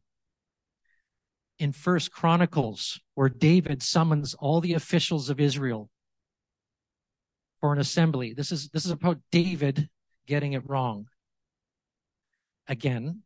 in 1.58 1.72
First 1.72 2.12
Chronicles 2.12 3.00
where 3.14 3.28
David 3.28 3.82
summons 3.82 4.34
all 4.34 4.60
the 4.60 4.74
officials 4.74 5.30
of 5.30 5.40
Israel 5.40 5.90
for 7.60 7.72
an 7.72 7.78
assembly. 7.80 8.34
This 8.34 8.52
is 8.52 8.68
this 8.68 8.84
is 8.84 8.90
about 8.90 9.18
David 9.32 9.88
getting 10.26 10.52
it 10.52 10.68
wrong 10.68 11.06
again 12.68 13.23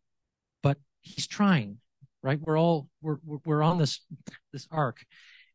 he's 1.09 1.27
trying, 1.27 1.79
right? 2.23 2.41
We're 2.41 2.59
all 2.59 2.89
we're 3.03 3.19
we're 3.45 3.63
on 3.63 3.79
this 3.79 4.01
this 4.53 4.67
arc. 4.71 5.05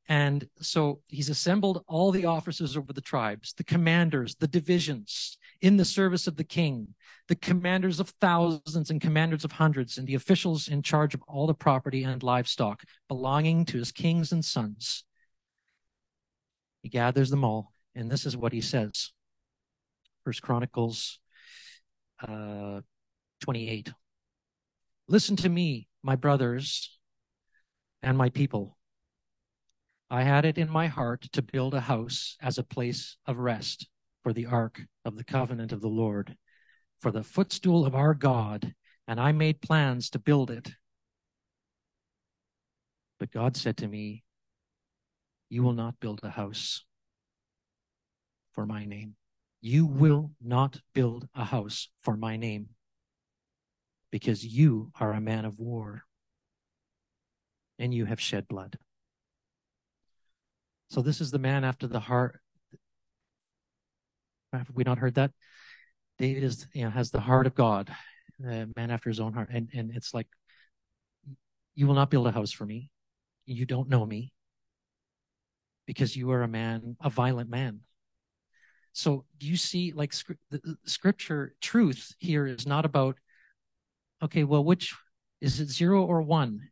And 0.09 0.49
so 0.59 0.99
he's 1.07 1.29
assembled 1.29 1.85
all 1.87 2.11
the 2.11 2.25
officers 2.25 2.75
over 2.75 2.91
the 2.91 2.99
tribes, 2.99 3.53
the 3.53 3.63
commanders, 3.63 4.35
the 4.35 4.49
divisions 4.49 5.37
in 5.61 5.77
the 5.77 5.85
service 5.85 6.27
of 6.27 6.35
the 6.35 6.43
king, 6.43 6.89
the 7.29 7.37
commanders 7.37 8.01
of 8.01 8.09
thousands 8.19 8.89
and 8.89 8.99
commanders 8.99 9.45
of 9.45 9.53
hundreds, 9.53 9.97
and 9.97 10.05
the 10.05 10.15
officials 10.15 10.67
in 10.67 10.81
charge 10.81 11.13
of 11.13 11.21
all 11.25 11.47
the 11.47 11.53
property 11.53 12.03
and 12.03 12.21
livestock 12.21 12.83
belonging 13.07 13.63
to 13.63 13.77
his 13.77 13.93
kings 13.93 14.33
and 14.33 14.43
sons. 14.43 15.05
He 16.81 16.89
gathers 16.89 17.29
them 17.29 17.45
all, 17.45 17.71
and 17.95 18.11
this 18.11 18.25
is 18.25 18.35
what 18.35 18.51
he 18.51 18.59
says. 18.59 19.13
First 20.25 20.41
Chronicles 20.41 21.17
uh, 22.21 22.81
28. 23.39 23.93
Listen 25.07 25.35
to 25.37 25.49
me, 25.49 25.89
my 26.01 26.15
brothers 26.15 26.97
and 28.01 28.17
my 28.17 28.29
people. 28.29 28.77
I 30.09 30.23
had 30.23 30.45
it 30.45 30.57
in 30.57 30.69
my 30.69 30.87
heart 30.87 31.23
to 31.33 31.41
build 31.41 31.73
a 31.73 31.81
house 31.81 32.37
as 32.41 32.57
a 32.57 32.63
place 32.63 33.17
of 33.25 33.37
rest 33.37 33.87
for 34.21 34.31
the 34.31 34.45
ark 34.45 34.81
of 35.03 35.17
the 35.17 35.23
covenant 35.23 35.71
of 35.71 35.81
the 35.81 35.89
Lord, 35.89 36.37
for 36.99 37.11
the 37.11 37.23
footstool 37.23 37.85
of 37.85 37.95
our 37.95 38.13
God, 38.13 38.75
and 39.07 39.19
I 39.19 39.33
made 39.33 39.61
plans 39.61 40.09
to 40.11 40.19
build 40.19 40.49
it. 40.49 40.71
But 43.19 43.31
God 43.31 43.57
said 43.57 43.75
to 43.77 43.87
me, 43.87 44.23
You 45.49 45.63
will 45.63 45.73
not 45.73 45.99
build 45.99 46.21
a 46.23 46.29
house 46.29 46.85
for 48.53 48.65
my 48.65 48.85
name. 48.85 49.15
You 49.59 49.85
will 49.85 50.31
not 50.41 50.79
build 50.93 51.27
a 51.35 51.45
house 51.45 51.89
for 52.01 52.15
my 52.15 52.37
name 52.37 52.69
because 54.13 54.45
you 54.45 54.91
are 54.99 55.11
a 55.11 55.19
man 55.19 55.43
of 55.43 55.57
war 55.57 56.03
and 57.79 57.91
you 57.91 58.05
have 58.05 58.21
shed 58.21 58.47
blood. 58.47 58.77
So 60.91 61.01
this 61.01 61.19
is 61.19 61.31
the 61.31 61.39
man 61.39 61.63
after 61.63 61.87
the 61.87 61.99
heart. 61.99 62.39
Have 64.53 64.69
we 64.71 64.83
not 64.83 64.99
heard 64.99 65.15
that? 65.15 65.31
David 66.19 66.43
is, 66.43 66.67
you 66.73 66.83
know, 66.83 66.91
has 66.91 67.09
the 67.09 67.21
heart 67.21 67.47
of 67.47 67.55
God, 67.55 67.89
uh, 68.47 68.65
man 68.77 68.91
after 68.91 69.09
his 69.09 69.19
own 69.19 69.33
heart. 69.33 69.49
And, 69.51 69.69
and 69.73 69.89
it's 69.95 70.13
like, 70.13 70.27
you 71.73 71.87
will 71.87 71.95
not 71.95 72.11
build 72.11 72.27
a 72.27 72.31
house 72.31 72.51
for 72.51 72.67
me. 72.67 72.91
You 73.47 73.65
don't 73.65 73.89
know 73.89 74.05
me 74.05 74.31
because 75.87 76.15
you 76.15 76.29
are 76.29 76.43
a 76.43 76.47
man, 76.47 76.97
a 77.01 77.09
violent 77.09 77.49
man. 77.49 77.79
So 78.91 79.25
do 79.39 79.47
you 79.47 79.57
see 79.57 79.91
like 79.91 80.13
the 80.51 80.77
scripture 80.85 81.55
truth 81.61 82.13
here 82.19 82.45
is 82.45 82.67
not 82.67 82.85
about, 82.85 83.17
okay, 84.23 84.43
well, 84.43 84.63
which 84.63 84.93
is 85.41 85.59
it 85.59 85.69
zero 85.69 86.03
or 86.03 86.21
one? 86.21 86.69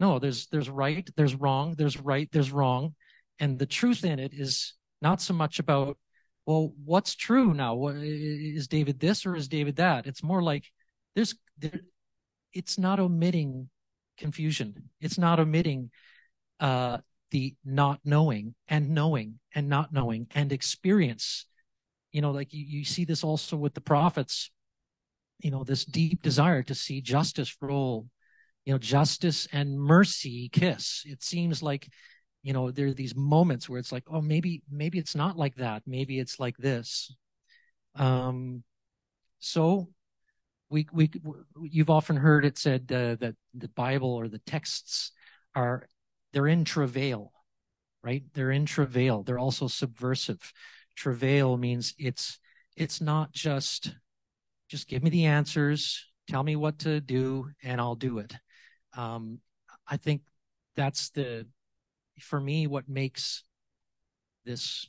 No, 0.00 0.18
there's, 0.18 0.46
there's 0.48 0.70
right, 0.70 1.08
there's 1.16 1.34
wrong, 1.34 1.74
there's 1.76 1.98
right, 1.98 2.28
there's 2.32 2.50
wrong. 2.50 2.94
And 3.38 3.58
the 3.58 3.66
truth 3.66 4.04
in 4.04 4.18
it 4.18 4.32
is 4.34 4.74
not 5.00 5.20
so 5.20 5.34
much 5.34 5.58
about, 5.58 5.98
well, 6.46 6.72
what's 6.84 7.14
true 7.14 7.54
now? 7.54 7.88
Is 7.88 8.68
David 8.68 8.98
this 8.98 9.26
or 9.26 9.36
is 9.36 9.48
David 9.48 9.76
that? 9.76 10.06
It's 10.06 10.22
more 10.22 10.42
like 10.42 10.64
there's, 11.14 11.34
there, 11.58 11.80
it's 12.52 12.78
not 12.78 12.98
omitting 13.00 13.68
confusion. 14.18 14.90
It's 15.00 15.18
not 15.18 15.38
omitting, 15.40 15.90
uh, 16.60 16.98
the 17.30 17.54
not 17.64 17.98
knowing 18.04 18.54
and 18.68 18.90
knowing 18.90 19.38
and 19.54 19.68
not 19.68 19.92
knowing 19.92 20.26
and 20.34 20.52
experience 20.52 21.46
you 22.12 22.20
know, 22.20 22.30
like 22.30 22.52
you, 22.52 22.64
you 22.64 22.84
see 22.84 23.04
this 23.04 23.24
also 23.24 23.56
with 23.56 23.74
the 23.74 23.80
prophets, 23.80 24.50
you 25.42 25.50
know, 25.50 25.64
this 25.64 25.84
deep 25.84 26.22
desire 26.22 26.62
to 26.64 26.74
see 26.74 27.00
justice 27.00 27.56
roll, 27.60 28.06
you 28.64 28.72
know, 28.72 28.78
justice 28.78 29.48
and 29.52 29.78
mercy 29.78 30.48
kiss. 30.52 31.02
It 31.06 31.22
seems 31.22 31.62
like, 31.62 31.88
you 32.42 32.52
know, 32.52 32.70
there 32.70 32.86
are 32.86 32.94
these 32.94 33.14
moments 33.14 33.68
where 33.68 33.78
it's 33.78 33.92
like, 33.92 34.04
oh, 34.08 34.20
maybe, 34.20 34.62
maybe 34.70 34.98
it's 34.98 35.14
not 35.14 35.36
like 35.36 35.56
that. 35.56 35.82
Maybe 35.86 36.18
it's 36.18 36.40
like 36.40 36.56
this. 36.56 37.14
Um, 37.94 38.62
so 39.38 39.88
we, 40.70 40.86
we, 40.92 41.10
you've 41.60 41.90
often 41.90 42.16
heard 42.16 42.44
it 42.44 42.58
said 42.58 42.90
uh, 42.90 43.16
that 43.16 43.34
the 43.54 43.68
Bible 43.68 44.14
or 44.14 44.28
the 44.28 44.38
texts 44.40 45.12
are, 45.54 45.86
they're 46.32 46.48
in 46.48 46.64
travail, 46.64 47.32
right? 48.02 48.22
They're 48.32 48.52
in 48.52 48.66
travail. 48.66 49.22
They're 49.22 49.38
also 49.38 49.66
subversive 49.68 50.52
travail 50.96 51.56
means 51.56 51.94
it's 51.98 52.38
it's 52.76 53.00
not 53.00 53.32
just 53.32 53.94
just 54.72 54.88
give 54.88 55.02
me 55.02 55.10
the 55.10 55.26
answers 55.26 56.06
tell 56.28 56.42
me 56.42 56.56
what 56.56 56.78
to 56.78 56.98
do 57.00 57.50
and 57.62 57.80
i'll 57.80 57.94
do 57.94 58.18
it 58.18 58.32
um, 58.96 59.38
i 59.86 59.96
think 59.96 60.22
that's 60.76 61.10
the 61.10 61.46
for 62.18 62.40
me 62.40 62.66
what 62.66 62.88
makes 62.88 63.44
this 64.46 64.88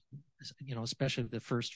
you 0.61 0.73
know 0.73 0.83
especially 0.83 1.23
the 1.23 1.39
first 1.39 1.75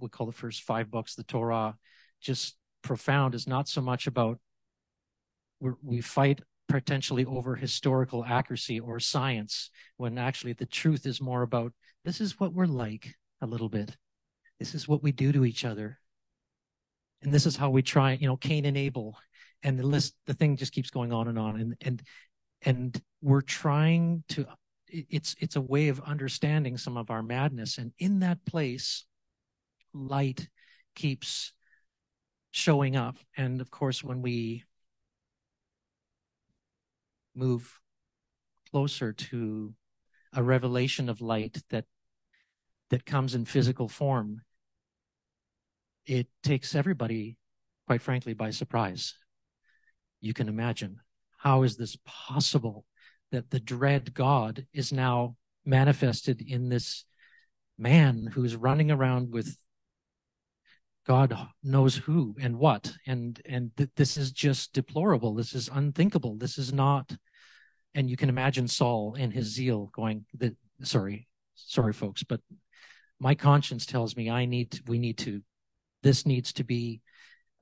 we 0.00 0.08
call 0.08 0.26
the 0.26 0.32
first 0.32 0.62
five 0.62 0.90
books 0.90 1.14
the 1.14 1.24
torah 1.24 1.76
just 2.22 2.56
profound 2.82 3.34
is 3.34 3.46
not 3.46 3.68
so 3.68 3.82
much 3.82 4.06
about 4.06 4.38
we 5.82 6.00
fight 6.00 6.40
potentially 6.68 7.26
over 7.26 7.54
historical 7.54 8.24
accuracy 8.24 8.80
or 8.80 8.98
science 8.98 9.70
when 9.98 10.16
actually 10.16 10.54
the 10.54 10.64
truth 10.64 11.04
is 11.04 11.20
more 11.20 11.42
about 11.42 11.72
this 12.04 12.18
is 12.18 12.40
what 12.40 12.54
we're 12.54 12.64
like 12.64 13.14
a 13.42 13.46
little 13.46 13.68
bit. 13.68 13.96
This 14.58 14.74
is 14.74 14.88
what 14.88 15.02
we 15.02 15.12
do 15.12 15.32
to 15.32 15.44
each 15.44 15.64
other. 15.64 15.99
And 17.22 17.32
this 17.32 17.46
is 17.46 17.56
how 17.56 17.70
we 17.70 17.82
try, 17.82 18.12
you 18.12 18.26
know, 18.26 18.36
Cain 18.36 18.64
and 18.64 18.76
Abel. 18.76 19.16
And 19.62 19.78
the 19.78 19.86
list, 19.86 20.14
the 20.26 20.34
thing 20.34 20.56
just 20.56 20.72
keeps 20.72 20.90
going 20.90 21.12
on 21.12 21.28
and 21.28 21.38
on. 21.38 21.60
And, 21.60 21.76
and, 21.82 22.02
and 22.62 23.02
we're 23.20 23.42
trying 23.42 24.24
to, 24.30 24.46
it's, 24.88 25.36
it's 25.38 25.56
a 25.56 25.60
way 25.60 25.88
of 25.88 26.00
understanding 26.00 26.78
some 26.78 26.96
of 26.96 27.10
our 27.10 27.22
madness. 27.22 27.78
And 27.78 27.92
in 27.98 28.20
that 28.20 28.44
place, 28.46 29.04
light 29.92 30.48
keeps 30.94 31.52
showing 32.50 32.96
up. 32.96 33.16
And 33.36 33.60
of 33.60 33.70
course, 33.70 34.02
when 34.02 34.22
we 34.22 34.64
move 37.34 37.78
closer 38.70 39.12
to 39.12 39.74
a 40.32 40.42
revelation 40.42 41.08
of 41.08 41.20
light 41.20 41.58
that 41.70 41.84
that 42.90 43.06
comes 43.06 43.34
in 43.34 43.44
physical 43.44 43.88
form, 43.88 44.42
it 46.10 46.26
takes 46.42 46.74
everybody, 46.74 47.36
quite 47.86 48.02
frankly, 48.02 48.34
by 48.34 48.50
surprise. 48.50 49.14
You 50.20 50.34
can 50.34 50.48
imagine 50.48 50.96
how 51.38 51.62
is 51.62 51.76
this 51.76 51.96
possible 52.04 52.84
that 53.30 53.50
the 53.50 53.60
dread 53.60 54.12
God 54.12 54.66
is 54.72 54.92
now 54.92 55.36
manifested 55.64 56.42
in 56.42 56.68
this 56.68 57.04
man 57.78 58.28
who's 58.34 58.56
running 58.56 58.90
around 58.90 59.30
with 59.30 59.56
God 61.06 61.36
knows 61.62 61.94
who 61.94 62.34
and 62.40 62.58
what, 62.58 62.92
and 63.06 63.40
and 63.48 63.70
th- 63.76 63.90
this 63.94 64.16
is 64.16 64.32
just 64.32 64.72
deplorable. 64.72 65.34
This 65.34 65.54
is 65.54 65.70
unthinkable. 65.72 66.36
This 66.36 66.58
is 66.58 66.72
not. 66.72 67.16
And 67.94 68.10
you 68.10 68.16
can 68.16 68.28
imagine 68.28 68.66
Saul 68.66 69.14
in 69.14 69.30
his 69.30 69.46
zeal 69.46 69.90
going, 69.94 70.26
"The 70.34 70.56
sorry, 70.82 71.28
sorry, 71.54 71.92
folks, 71.92 72.24
but 72.24 72.40
my 73.20 73.34
conscience 73.36 73.86
tells 73.86 74.16
me 74.16 74.28
I 74.28 74.44
need 74.44 74.72
to, 74.72 74.82
we 74.86 74.98
need 74.98 75.18
to 75.18 75.42
this 76.02 76.26
needs 76.26 76.52
to 76.54 76.64
be 76.64 77.00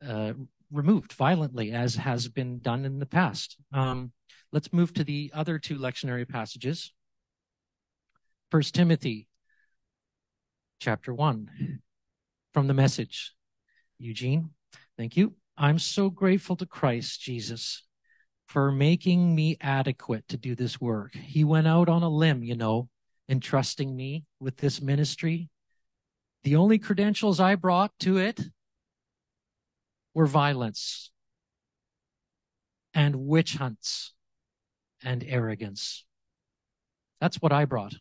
uh, 0.07 0.33
removed 0.73 1.13
violently 1.13 1.73
as 1.73 1.97
has 1.97 2.29
been 2.29 2.59
done 2.61 2.85
in 2.85 2.99
the 2.99 3.07
past. 3.07 3.57
Um, 3.73 4.13
let's 4.53 4.73
move 4.73 4.93
to 4.95 5.05
the 5.05 5.31
other 5.35 5.59
two 5.59 5.79
lectionary 5.79 6.29
passages. 6.29 6.93
First 8.51 8.75
Timothy 8.75 9.27
chapter 10.81 11.13
1 11.13 11.81
from 12.55 12.67
the 12.67 12.75
message. 12.75 13.35
Eugene, 13.99 14.51
thank 14.97 15.17
you. 15.17 15.35
I'm 15.57 15.79
so 15.79 16.09
grateful 16.09 16.57
to 16.57 16.67
Christ 16.67 17.21
Jesus 17.21 17.83
for 18.47 18.71
making 18.71 19.35
me 19.35 19.57
adequate 19.61 20.27
to 20.29 20.37
do 20.37 20.55
this 20.55 20.81
work. 20.81 21.15
He 21.15 21.45
went 21.45 21.67
out 21.67 21.89
on 21.89 22.03
a 22.03 22.09
limb, 22.09 22.43
you 22.43 22.57
know, 22.57 22.89
entrusting 23.29 23.95
me 23.95 24.25
with 24.41 24.57
this 24.57 24.81
ministry. 24.81 25.51
The 26.45 26.57
only 26.57 26.79
credentials 26.79 27.41
I 27.41 27.55
brought 27.55 27.93
to 28.01 28.17
it 28.17 28.41
were 30.15 30.27
violence 30.27 31.11
and 32.95 33.15
witch 33.17 33.57
hunts 33.57 34.15
and 35.03 35.25
arrogance. 35.27 36.05
That's 37.21 37.37
what 37.37 37.53
I 37.53 37.65
brought. 37.65 37.95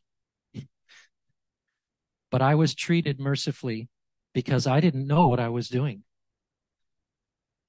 But 2.29 2.41
I 2.41 2.55
was 2.55 2.75
treated 2.75 3.19
mercifully 3.19 3.89
because 4.33 4.67
I 4.67 4.79
didn't 4.79 5.07
know 5.07 5.27
what 5.27 5.39
I 5.39 5.49
was 5.49 5.69
doing. 5.69 6.03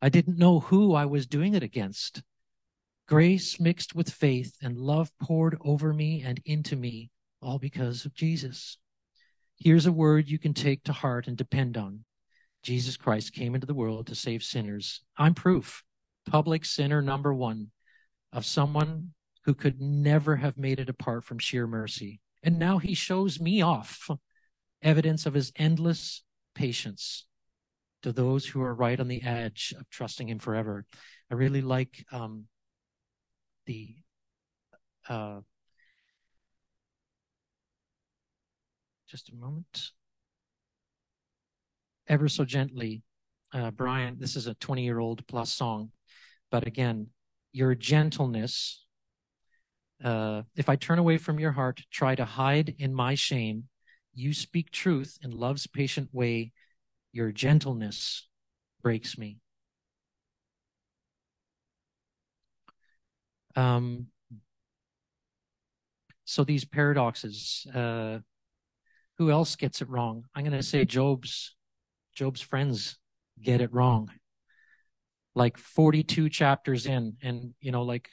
I 0.00 0.08
didn't 0.08 0.38
know 0.38 0.60
who 0.60 0.94
I 0.94 1.06
was 1.06 1.26
doing 1.26 1.54
it 1.54 1.62
against. 1.62 2.22
Grace 3.06 3.58
mixed 3.58 3.94
with 3.94 4.10
faith 4.10 4.56
and 4.60 4.76
love 4.76 5.10
poured 5.18 5.56
over 5.62 5.92
me 5.94 6.22
and 6.22 6.40
into 6.44 6.76
me 6.76 7.10
all 7.40 7.58
because 7.58 8.04
of 8.04 8.14
Jesus. 8.14 8.78
Here's 9.58 9.86
a 9.86 9.92
word 9.92 10.28
you 10.28 10.38
can 10.38 10.54
take 10.54 10.84
to 10.84 10.92
heart 10.92 11.26
and 11.26 11.36
depend 11.36 11.76
on. 11.76 12.04
Jesus 12.62 12.96
Christ 12.96 13.32
came 13.32 13.54
into 13.54 13.66
the 13.66 13.74
world 13.74 14.06
to 14.06 14.14
save 14.14 14.42
sinners. 14.42 15.02
I'm 15.16 15.34
proof, 15.34 15.82
public 16.28 16.64
sinner 16.64 17.02
number 17.02 17.34
one, 17.34 17.70
of 18.32 18.44
someone 18.44 19.14
who 19.44 19.54
could 19.54 19.80
never 19.80 20.36
have 20.36 20.58
made 20.58 20.78
it 20.78 20.88
apart 20.88 21.24
from 21.24 21.38
sheer 21.38 21.66
mercy. 21.66 22.20
And 22.42 22.58
now 22.58 22.78
he 22.78 22.94
shows 22.94 23.40
me 23.40 23.62
off 23.62 24.10
evidence 24.82 25.26
of 25.26 25.34
his 25.34 25.52
endless 25.56 26.22
patience 26.54 27.26
to 28.02 28.12
those 28.12 28.46
who 28.46 28.62
are 28.62 28.74
right 28.74 29.00
on 29.00 29.08
the 29.08 29.22
edge 29.22 29.74
of 29.78 29.88
trusting 29.90 30.28
him 30.28 30.38
forever. 30.38 30.84
I 31.30 31.34
really 31.34 31.62
like 31.62 32.04
um, 32.12 32.44
the 33.66 33.96
uh, 35.08 35.40
just 39.08 39.30
a 39.30 39.34
moment. 39.34 39.92
Ever 42.06 42.28
so 42.28 42.44
gently, 42.44 43.02
uh, 43.52 43.70
Brian, 43.70 44.16
this 44.18 44.36
is 44.36 44.46
a 44.46 44.54
20 44.54 44.84
year 44.84 44.98
old 44.98 45.26
plus 45.26 45.50
song, 45.52 45.90
but 46.50 46.66
again, 46.66 47.08
your 47.52 47.74
gentleness 47.74 48.84
Uh, 50.02 50.42
if 50.54 50.68
I 50.68 50.76
turn 50.76 50.98
away 50.98 51.18
from 51.18 51.40
your 51.40 51.52
heart, 51.52 51.82
try 51.90 52.14
to 52.14 52.24
hide 52.24 52.74
in 52.78 52.94
my 52.94 53.14
shame, 53.14 53.68
you 54.14 54.32
speak 54.32 54.70
truth 54.70 55.18
in 55.22 55.30
love's 55.32 55.66
patient 55.66 56.08
way. 56.12 56.52
Your 57.12 57.32
gentleness 57.32 58.28
breaks 58.82 59.18
me. 59.18 59.38
Um, 63.56 64.08
so 66.24 66.44
these 66.44 66.64
paradoxes, 66.64 67.66
uh, 67.74 68.18
who 69.18 69.30
else 69.30 69.56
gets 69.56 69.82
it 69.82 69.88
wrong? 69.88 70.24
I'm 70.34 70.44
going 70.44 70.56
to 70.56 70.62
say 70.62 70.84
Job's, 70.84 71.56
Job's 72.14 72.40
friends 72.40 72.98
get 73.40 73.60
it 73.60 73.72
wrong. 73.72 74.10
Like 75.34 75.58
42 75.58 76.28
chapters 76.30 76.86
in, 76.86 77.16
and 77.22 77.54
you 77.60 77.70
know, 77.70 77.82
like 77.82 78.08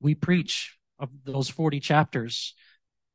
we 0.00 0.14
preach 0.14 0.76
of 0.98 1.08
those 1.24 1.48
40 1.48 1.80
chapters 1.80 2.54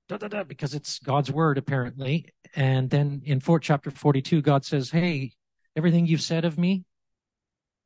da, 0.08 0.18
da, 0.18 0.28
da, 0.28 0.44
because 0.44 0.74
it's 0.74 1.00
God's 1.00 1.32
word, 1.32 1.58
apparently. 1.58 2.30
And 2.56 2.90
then 2.90 3.22
in 3.26 3.40
four, 3.40 3.60
chapter 3.60 3.92
42, 3.92 4.42
God 4.42 4.66
says, 4.66 4.90
Hey, 4.90 5.34
everything 5.76 6.06
you've 6.06 6.22
said 6.22 6.46
of 6.46 6.58
me 6.58 6.86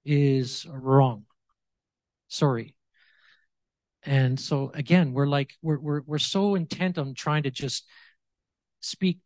is 0.05 0.65
wrong. 0.69 1.25
Sorry. 2.27 2.75
And 4.03 4.39
so 4.39 4.71
again, 4.73 5.13
we're 5.13 5.27
like, 5.27 5.53
we're, 5.61 5.79
we're, 5.79 6.01
we're 6.05 6.17
so 6.19 6.55
intent 6.55 6.97
on 6.97 7.13
trying 7.13 7.43
to 7.43 7.51
just 7.51 7.85
speak 8.79 9.19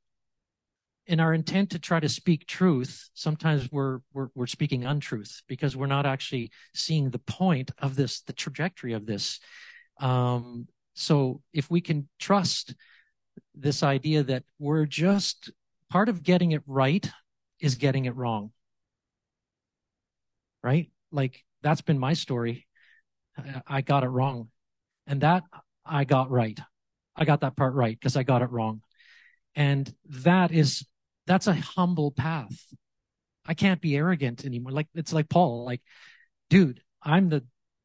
in 1.06 1.20
our 1.20 1.34
intent 1.34 1.72
to 1.72 1.80
try 1.80 2.00
to 2.00 2.08
speak 2.08 2.48
truth, 2.48 3.10
sometimes 3.14 3.72
we're, 3.72 4.00
we're, 4.14 4.30
we're 4.36 4.48
speaking 4.48 4.86
untruth 4.86 5.42
because 5.48 5.76
we're 5.76 5.86
not 5.86 6.06
actually 6.06 6.52
seeing 6.74 7.10
the 7.10 7.20
point 7.20 7.72
of 7.80 7.96
this, 7.96 8.22
the 8.22 8.34
trajectory 8.34 8.94
of 8.94 9.06
this. 9.06 9.40
Um, 10.00 10.68
so 10.94 11.42
if 11.54 11.70
we 11.70 11.82
can 11.82 12.08
trust 12.20 12.76
this 13.54 13.84
idea 13.84 14.24
that 14.24 14.44
we're 14.60 14.86
just 14.86 15.52
part 15.90 16.10
of 16.10 16.24
getting 16.24 16.52
it 16.52 16.64
right 16.66 17.10
is 17.60 17.76
getting 17.76 18.06
it 18.06 18.16
wrong. 18.16 18.52
Right? 20.64 20.90
Like 21.12 21.44
that's 21.62 21.82
been 21.82 22.00
my 22.00 22.14
story. 22.14 22.68
I 23.68 23.82
got 23.82 24.04
it 24.04 24.10
wrong. 24.10 24.50
And 25.08 25.22
that 25.22 25.44
I 25.86 26.04
got 26.06 26.32
right. 26.32 26.60
I 27.16 27.26
got 27.26 27.42
that 27.42 27.56
part 27.56 27.74
right 27.74 27.98
because 28.00 28.16
I 28.16 28.24
got 28.24 28.42
it 28.42 28.52
wrong. 28.52 28.82
And 29.56 29.94
that 30.10 30.52
is, 30.52 30.86
that's 31.28 31.48
a 31.48 31.54
humble 31.54 32.12
path. 32.12 32.66
I 33.46 33.54
can't 33.54 33.82
be 33.82 33.96
arrogant 33.96 34.46
anymore. 34.46 34.72
Like, 34.72 34.88
it's 34.94 35.14
like 35.14 35.30
Paul, 35.30 35.66
like, 35.66 35.82
dude, 36.50 36.82
I'm 37.02 37.30
the 37.30 37.44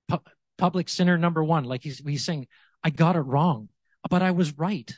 pu- 0.09 0.23
public 0.57 0.89
sinner 0.89 1.19
number 1.19 1.43
one. 1.43 1.65
Like 1.65 1.83
he's, 1.83 1.99
he's 1.99 2.25
saying, 2.25 2.47
I 2.83 2.91
got 2.91 3.17
it 3.17 3.21
wrong, 3.21 3.69
but 4.09 4.23
I 4.23 4.31
was 4.31 4.57
right. 4.57 4.93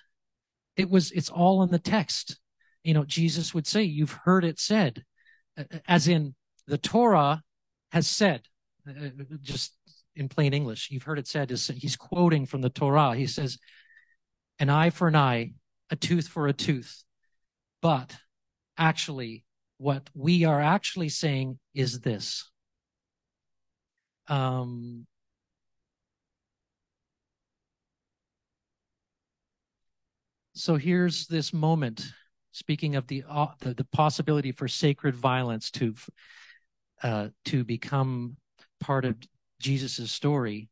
It 0.76 0.90
was, 0.90 1.12
it's 1.12 1.30
all 1.30 1.62
in 1.62 1.70
the 1.70 1.78
text. 1.78 2.38
You 2.84 2.94
know, 2.94 3.04
Jesus 3.04 3.54
would 3.54 3.66
say, 3.66 3.82
you've 3.82 4.18
heard 4.24 4.44
it 4.44 4.58
said, 4.58 5.04
as 5.86 6.08
in 6.08 6.34
the 6.66 6.78
Torah 6.78 7.42
has 7.92 8.06
said, 8.06 8.42
uh, 8.88 9.08
just 9.42 9.76
in 10.16 10.28
plain 10.28 10.54
English, 10.54 10.88
you've 10.90 11.02
heard 11.02 11.18
it 11.18 11.26
said, 11.26 11.50
is 11.50 11.68
he's 11.68 11.96
quoting 11.96 12.46
from 12.46 12.60
the 12.60 12.70
Torah. 12.70 13.14
He 13.14 13.26
says, 13.26 13.58
an 14.58 14.70
eye 14.70 14.90
for 14.90 15.08
an 15.08 15.16
eye, 15.16 15.52
a 15.90 15.96
tooth 15.96 16.28
for 16.28 16.46
a 16.46 16.52
tooth. 16.52 17.02
But 17.82 18.16
actually, 18.76 19.44
what 19.78 20.08
we 20.14 20.44
are 20.44 20.60
actually 20.60 21.08
saying 21.08 21.58
is 21.74 22.00
this. 22.00 22.50
Um, 24.28 25.06
So 30.60 30.76
here's 30.76 31.26
this 31.26 31.54
moment. 31.54 32.12
Speaking 32.52 32.94
of 32.96 33.06
the 33.06 33.24
uh, 33.26 33.46
the, 33.60 33.72
the, 33.72 33.84
possibility 33.84 34.52
for 34.52 34.68
sacred 34.68 35.14
violence 35.14 35.70
to 35.72 35.94
uh, 37.02 37.28
to 37.46 37.64
become 37.64 38.36
part 38.78 39.06
of 39.06 39.16
Jesus's 39.58 40.10
story, 40.10 40.68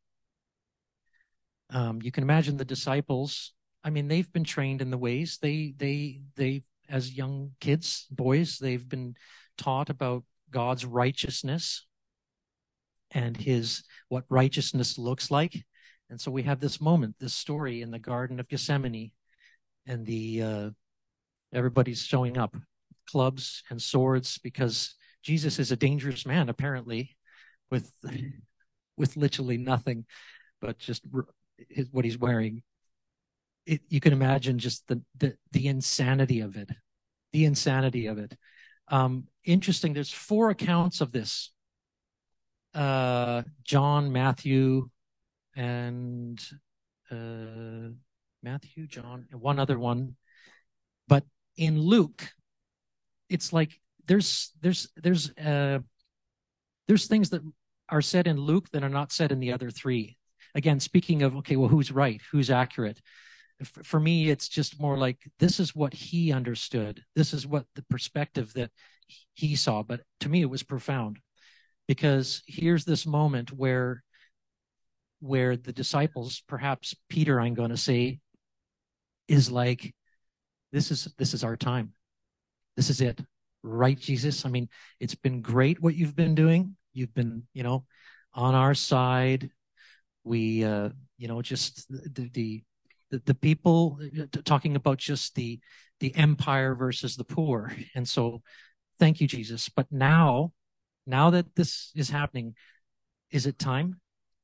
um, 1.70 2.00
you 2.02 2.12
can 2.12 2.22
imagine 2.22 2.58
the 2.58 2.66
disciples. 2.66 3.54
I 3.82 3.88
mean, 3.88 4.08
they've 4.08 4.30
been 4.30 4.44
trained 4.44 4.82
in 4.82 4.90
the 4.90 4.98
ways 4.98 5.38
they 5.40 5.72
they 5.78 6.20
they 6.36 6.64
as 6.88 7.16
young 7.16 7.52
kids, 7.60 8.06
boys, 8.10 8.58
they've 8.58 8.88
been 8.88 9.14
taught 9.56 9.90
about 9.90 10.24
God's 10.50 10.84
righteousness 10.84 11.86
and 13.10 13.36
His 13.36 13.82
what 14.08 14.24
righteousness 14.28 14.98
looks 14.98 15.30
like. 15.30 15.64
And 16.10 16.20
so 16.20 16.30
we 16.30 16.42
have 16.44 16.60
this 16.60 16.80
moment, 16.80 17.16
this 17.18 17.34
story 17.34 17.82
in 17.82 17.90
the 17.90 17.98
Garden 17.98 18.40
of 18.40 18.48
Gethsemane 18.48 19.12
and 19.86 20.06
the 20.06 20.42
uh, 20.42 20.70
everybody's 21.52 22.02
showing 22.02 22.38
up, 22.38 22.56
clubs 23.10 23.62
and 23.70 23.80
swords, 23.80 24.38
because 24.38 24.94
Jesus 25.22 25.58
is 25.58 25.72
a 25.72 25.76
dangerous 25.76 26.24
man 26.24 26.48
apparently, 26.48 27.16
with 27.70 27.92
with 28.96 29.16
literally 29.16 29.58
nothing, 29.58 30.04
but 30.60 30.78
just 30.78 31.02
his, 31.68 31.88
what 31.90 32.04
he's 32.04 32.18
wearing. 32.18 32.62
It, 33.68 33.82
you 33.88 34.00
can 34.00 34.14
imagine 34.14 34.58
just 34.58 34.88
the, 34.88 35.02
the 35.18 35.36
the 35.52 35.68
insanity 35.68 36.40
of 36.40 36.56
it, 36.56 36.70
the 37.34 37.44
insanity 37.44 38.06
of 38.06 38.16
it. 38.16 38.34
Um, 38.88 39.28
interesting. 39.44 39.92
There's 39.92 40.10
four 40.10 40.48
accounts 40.48 41.02
of 41.02 41.12
this. 41.12 41.52
Uh, 42.72 43.42
John, 43.64 44.10
Matthew, 44.10 44.88
and 45.54 46.42
uh, 47.10 47.92
Matthew, 48.42 48.86
John, 48.86 49.26
and 49.30 49.40
one 49.42 49.58
other 49.58 49.78
one. 49.78 50.16
But 51.06 51.24
in 51.58 51.78
Luke, 51.78 52.26
it's 53.28 53.52
like 53.52 53.78
there's 54.06 54.50
there's 54.62 54.88
there's 54.96 55.30
uh 55.36 55.80
there's 56.86 57.06
things 57.06 57.28
that 57.30 57.42
are 57.90 58.00
said 58.00 58.26
in 58.26 58.40
Luke 58.40 58.70
that 58.72 58.82
are 58.82 58.88
not 58.88 59.12
said 59.12 59.30
in 59.30 59.40
the 59.40 59.52
other 59.52 59.70
three. 59.70 60.16
Again, 60.54 60.80
speaking 60.80 61.22
of 61.22 61.36
okay, 61.36 61.56
well, 61.56 61.68
who's 61.68 61.92
right, 61.92 62.22
who's 62.32 62.50
accurate? 62.50 63.02
For 63.64 63.98
me, 63.98 64.30
it's 64.30 64.48
just 64.48 64.80
more 64.80 64.96
like 64.96 65.18
this 65.38 65.58
is 65.58 65.74
what 65.74 65.92
he 65.92 66.32
understood. 66.32 67.02
This 67.16 67.34
is 67.34 67.46
what 67.46 67.66
the 67.74 67.84
perspective 67.90 68.52
that 68.54 68.70
he 69.34 69.56
saw. 69.56 69.82
But 69.82 70.00
to 70.20 70.28
me, 70.28 70.42
it 70.42 70.50
was 70.50 70.62
profound 70.62 71.18
because 71.88 72.42
here's 72.46 72.84
this 72.84 73.06
moment 73.06 73.52
where 73.52 74.02
where 75.20 75.56
the 75.56 75.72
disciples, 75.72 76.42
perhaps 76.46 76.94
Peter, 77.08 77.40
I'm 77.40 77.54
going 77.54 77.70
to 77.70 77.76
say, 77.76 78.20
is 79.26 79.50
like, 79.50 79.94
this 80.72 80.90
is, 80.90 81.08
this 81.18 81.34
is 81.34 81.44
our 81.44 81.56
time. 81.56 81.92
This 82.76 82.90
is 82.90 83.00
it. 83.00 83.20
Right, 83.62 83.98
Jesus? 83.98 84.46
I 84.46 84.48
mean, 84.48 84.68
it's 85.00 85.16
been 85.16 85.42
great 85.42 85.82
what 85.82 85.96
you've 85.96 86.14
been 86.14 86.34
doing. 86.34 86.76
You've 86.92 87.14
been, 87.14 87.42
you 87.52 87.62
know, 87.62 87.84
on 88.32 88.54
our 88.54 88.74
side. 88.74 89.50
We, 90.24 90.64
uh, 90.64 90.90
you 91.16 91.26
know, 91.26 91.42
just 91.42 91.88
the, 91.88 92.30
the, 92.32 92.62
the, 93.10 93.22
the 93.24 93.34
people 93.34 93.98
uh, 94.18 94.26
talking 94.44 94.76
about 94.76 94.98
just 94.98 95.34
the, 95.34 95.60
the 96.00 96.14
empire 96.16 96.74
versus 96.74 97.16
the 97.16 97.24
poor. 97.24 97.72
And 97.94 98.08
so 98.08 98.42
thank 98.98 99.20
you, 99.20 99.26
Jesus. 99.26 99.68
But 99.68 99.86
now, 99.90 100.52
now 101.06 101.30
that 101.30 101.54
this 101.54 101.90
is 101.94 102.10
happening, 102.10 102.54
is 103.30 103.46
it 103.46 103.58
time? 103.58 104.00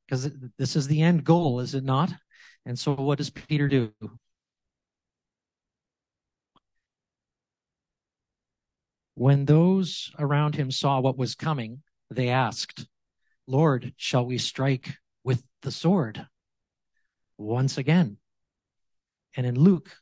Because 0.06 0.30
this 0.58 0.76
is 0.76 0.86
the 0.86 1.02
end 1.02 1.24
goal, 1.24 1.60
is 1.60 1.74
it 1.74 1.84
not? 1.84 2.12
And 2.66 2.78
so 2.78 2.94
what 2.94 3.18
does 3.18 3.30
Peter 3.30 3.68
do? 3.68 3.92
When 9.14 9.44
those 9.44 10.10
around 10.18 10.56
him 10.56 10.70
saw 10.70 11.00
what 11.00 11.16
was 11.16 11.34
coming, 11.34 11.82
they 12.10 12.28
asked, 12.30 12.86
Lord, 13.46 13.94
shall 13.96 14.26
we 14.26 14.38
strike 14.38 14.96
with 15.22 15.44
the 15.62 15.70
sword? 15.70 16.26
Once 17.38 17.78
again. 17.78 18.18
And 19.36 19.46
in 19.46 19.58
Luke, 19.58 19.96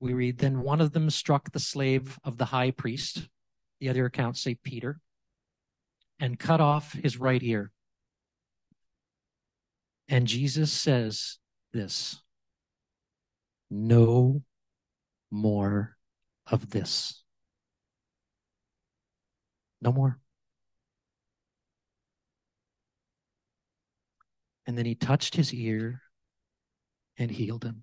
we 0.00 0.12
read, 0.12 0.38
Then 0.38 0.60
one 0.60 0.80
of 0.80 0.92
them 0.92 1.10
struck 1.10 1.50
the 1.50 1.60
slave 1.60 2.18
of 2.24 2.38
the 2.38 2.46
high 2.46 2.70
priest, 2.70 3.28
the 3.80 3.88
other 3.88 4.06
accounts 4.06 4.40
say 4.40 4.54
Peter, 4.54 5.00
and 6.20 6.38
cut 6.38 6.60
off 6.60 6.92
his 6.92 7.18
right 7.18 7.42
ear. 7.42 7.72
And 10.08 10.26
Jesus 10.26 10.72
says 10.72 11.38
this 11.72 12.22
No 13.70 14.42
more 15.30 15.96
of 16.46 16.70
this. 16.70 17.22
No 19.80 19.92
more. 19.92 20.18
And 24.66 24.76
then 24.76 24.84
he 24.84 24.94
touched 24.94 25.34
his 25.34 25.54
ear 25.54 26.02
and 27.18 27.30
healed 27.30 27.64
him. 27.64 27.82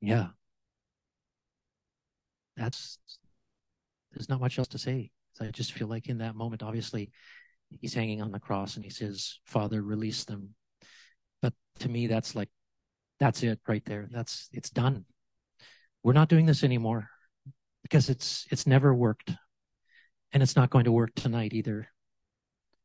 Yeah. 0.00 0.30
that's 2.56 2.98
there's 4.12 4.28
not 4.28 4.40
much 4.40 4.58
else 4.58 4.68
to 4.68 4.78
say. 4.78 5.10
So 5.32 5.44
I 5.44 5.50
just 5.50 5.72
feel 5.72 5.88
like 5.88 6.08
in 6.08 6.18
that 6.18 6.34
moment, 6.34 6.62
obviously, 6.62 7.10
he's 7.80 7.94
hanging 7.94 8.20
on 8.20 8.32
the 8.32 8.40
cross 8.40 8.74
and 8.76 8.84
he 8.84 8.90
says, 8.90 9.38
Father, 9.44 9.82
release 9.82 10.24
them. 10.24 10.54
But 11.40 11.54
to 11.78 11.88
me, 11.88 12.08
that's 12.08 12.34
like, 12.34 12.48
that's 13.20 13.42
it 13.44 13.60
right 13.68 13.84
there. 13.84 14.08
That's, 14.10 14.48
it's 14.52 14.70
done. 14.70 15.04
We're 16.02 16.12
not 16.12 16.28
doing 16.28 16.46
this 16.46 16.64
anymore 16.64 17.08
because 17.82 18.08
it's, 18.08 18.46
it's 18.50 18.66
never 18.66 18.94
worked. 18.94 19.32
And 20.32 20.42
it's 20.42 20.56
not 20.56 20.70
going 20.70 20.84
to 20.84 20.92
work 20.92 21.10
tonight 21.14 21.52
either. 21.52 21.88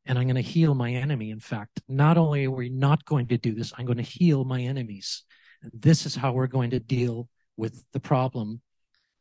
And 0.05 0.17
I'm 0.17 0.25
going 0.25 0.36
to 0.36 0.41
heal 0.41 0.75
my 0.75 0.91
enemy. 0.91 1.31
In 1.31 1.39
fact, 1.39 1.81
not 1.88 2.17
only 2.17 2.45
are 2.45 2.51
we 2.51 2.69
not 2.69 3.05
going 3.05 3.27
to 3.27 3.38
do 3.38 3.53
this, 3.53 3.73
I'm 3.77 3.86
going 3.86 3.97
to 3.97 4.03
heal 4.03 4.43
my 4.45 4.62
enemies. 4.62 5.23
This 5.62 6.05
is 6.05 6.15
how 6.15 6.34
we're 6.34 6.47
going 6.47 6.71
to 6.71 6.79
deal 6.79 7.29
with 7.58 7.84
the 7.91 7.99
problem 7.99 8.62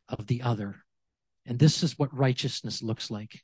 of 0.09 0.27
the 0.27 0.43
other. 0.43 0.85
And 1.47 1.59
this 1.59 1.83
is 1.83 1.99
what 1.99 2.17
righteousness 2.17 2.83
looks 2.83 3.11
like. 3.11 3.43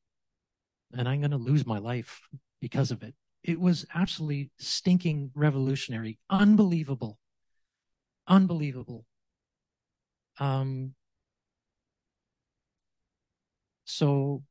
And 0.92 1.08
I'm 1.08 1.20
going 1.20 1.30
to 1.30 1.36
lose 1.36 1.66
my 1.66 1.78
life 1.78 2.20
because 2.60 2.90
of 2.90 3.02
it. 3.02 3.14
It 3.42 3.58
was 3.58 3.86
absolutely 3.94 4.50
stinking 4.58 5.30
revolutionary, 5.34 6.18
unbelievable, 6.28 7.18
unbelievable. 8.26 9.06
Um, 10.38 10.94
so, 13.90 14.42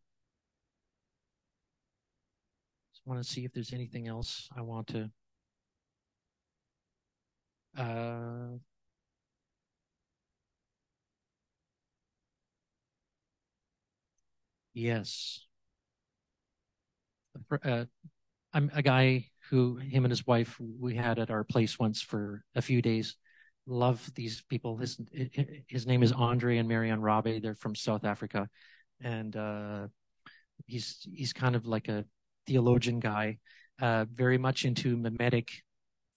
I 3.05 3.09
want 3.09 3.23
to 3.23 3.29
see 3.29 3.45
if 3.45 3.51
there's 3.53 3.73
anything 3.73 4.07
else 4.07 4.47
I 4.55 4.61
want 4.61 4.87
to. 4.87 5.09
Uh, 7.77 8.57
Yes. 14.73 15.45
Uh, 17.63 17.85
I'm 18.53 18.71
a 18.73 18.81
guy 18.81 19.27
who 19.49 19.77
him 19.77 20.05
and 20.05 20.11
his 20.11 20.27
wife 20.27 20.59
we 20.59 20.95
had 20.95 21.19
at 21.19 21.31
our 21.31 21.43
place 21.43 21.79
once 21.79 22.01
for 22.01 22.43
a 22.55 22.61
few 22.61 22.81
days. 22.81 23.15
Love 23.67 24.09
these 24.15 24.43
people. 24.49 24.77
His 24.77 24.99
his 25.67 25.87
name 25.87 26.03
is 26.03 26.11
Andre 26.11 26.57
and 26.57 26.67
Marianne 26.67 27.01
Rabe. 27.01 27.41
They're 27.41 27.55
from 27.55 27.75
South 27.75 28.05
Africa, 28.05 28.49
and 29.01 29.35
uh, 29.35 29.87
he's 30.65 31.07
he's 31.13 31.33
kind 31.33 31.55
of 31.55 31.65
like 31.65 31.87
a 31.87 32.05
theologian 32.47 32.99
guy, 32.99 33.39
uh, 33.81 34.05
very 34.13 34.37
much 34.37 34.65
into 34.65 34.97
mimetic 34.97 35.51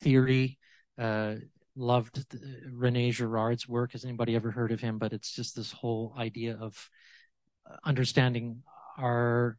theory. 0.01 0.59
Uh, 0.99 1.35
loved 1.75 2.25
Rene 2.71 3.13
Girard's 3.13 3.67
work. 3.67 3.93
Has 3.93 4.05
anybody 4.05 4.35
ever 4.35 4.51
heard 4.51 4.73
of 4.73 4.81
him? 4.81 4.99
But 4.99 5.13
it's 5.13 5.33
just 5.33 5.57
this 5.57 5.73
whole 5.73 6.15
idea 6.19 6.59
of 6.61 6.89
understanding 7.85 8.63
our 8.99 9.57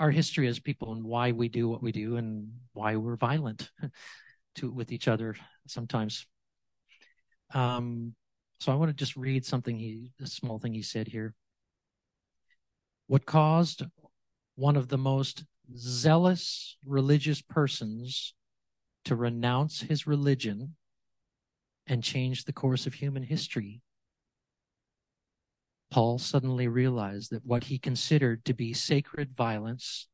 our 0.00 0.10
history 0.10 0.48
as 0.48 0.58
people 0.58 0.92
and 0.92 1.04
why 1.04 1.30
we 1.32 1.48
do 1.48 1.68
what 1.68 1.82
we 1.82 1.92
do 1.92 2.16
and 2.16 2.50
why 2.72 2.96
we're 2.96 3.16
violent 3.16 3.70
to 4.56 4.70
with 4.70 4.90
each 4.90 5.06
other 5.06 5.36
sometimes. 5.68 6.26
Um, 7.52 8.14
so 8.64 8.72
I 8.72 8.76
want 8.76 8.88
to 8.88 8.94
just 8.94 9.16
read 9.16 9.44
something 9.44 9.78
he 9.78 10.12
a 10.20 10.26
small 10.26 10.58
thing 10.58 10.74
he 10.74 10.82
said 10.82 11.08
here. 11.08 11.34
What 13.06 13.26
caused 13.26 13.82
one 14.56 14.76
of 14.76 14.88
the 14.88 14.98
most 14.98 15.44
zealous 15.76 16.76
religious 16.84 17.42
persons 17.42 18.34
to 19.04 19.16
renounce 19.16 19.82
his 19.82 20.06
religion 20.06 20.76
and 21.86 22.02
change 22.02 22.44
the 22.44 22.52
course 22.52 22.86
of 22.86 22.94
human 22.94 23.22
history 23.22 23.82
Paul 25.94 26.18
suddenly 26.18 26.66
realized 26.66 27.30
that 27.30 27.46
what 27.46 27.62
he 27.64 27.78
considered 27.78 28.44
to 28.46 28.52
be 28.52 28.72
sacred 28.72 29.36
violence, 29.36 30.08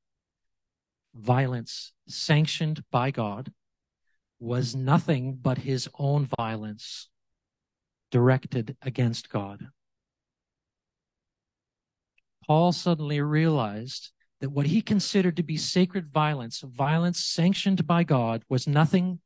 violence 1.14 1.94
sanctioned 2.06 2.84
by 2.90 3.10
God, 3.10 3.50
was 4.38 4.74
nothing 4.74 5.38
but 5.40 5.56
his 5.56 5.88
own 5.98 6.28
violence 6.36 7.08
directed 8.10 8.76
against 8.82 9.30
God. 9.30 9.68
Paul 12.46 12.72
suddenly 12.72 13.20
realized 13.20 14.10
that 14.40 14.50
what 14.50 14.66
he 14.66 14.80
considered 14.80 15.36
to 15.36 15.42
be 15.42 15.56
sacred 15.56 16.08
violence, 16.08 16.60
violence 16.60 17.24
sanctioned 17.24 17.86
by 17.86 18.02
God, 18.02 18.42
was 18.48 18.66
nothing 18.66 19.20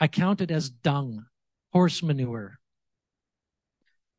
I 0.00 0.08
counted 0.08 0.50
as 0.50 0.70
dung, 0.70 1.26
horse 1.72 2.02
manure, 2.02 2.58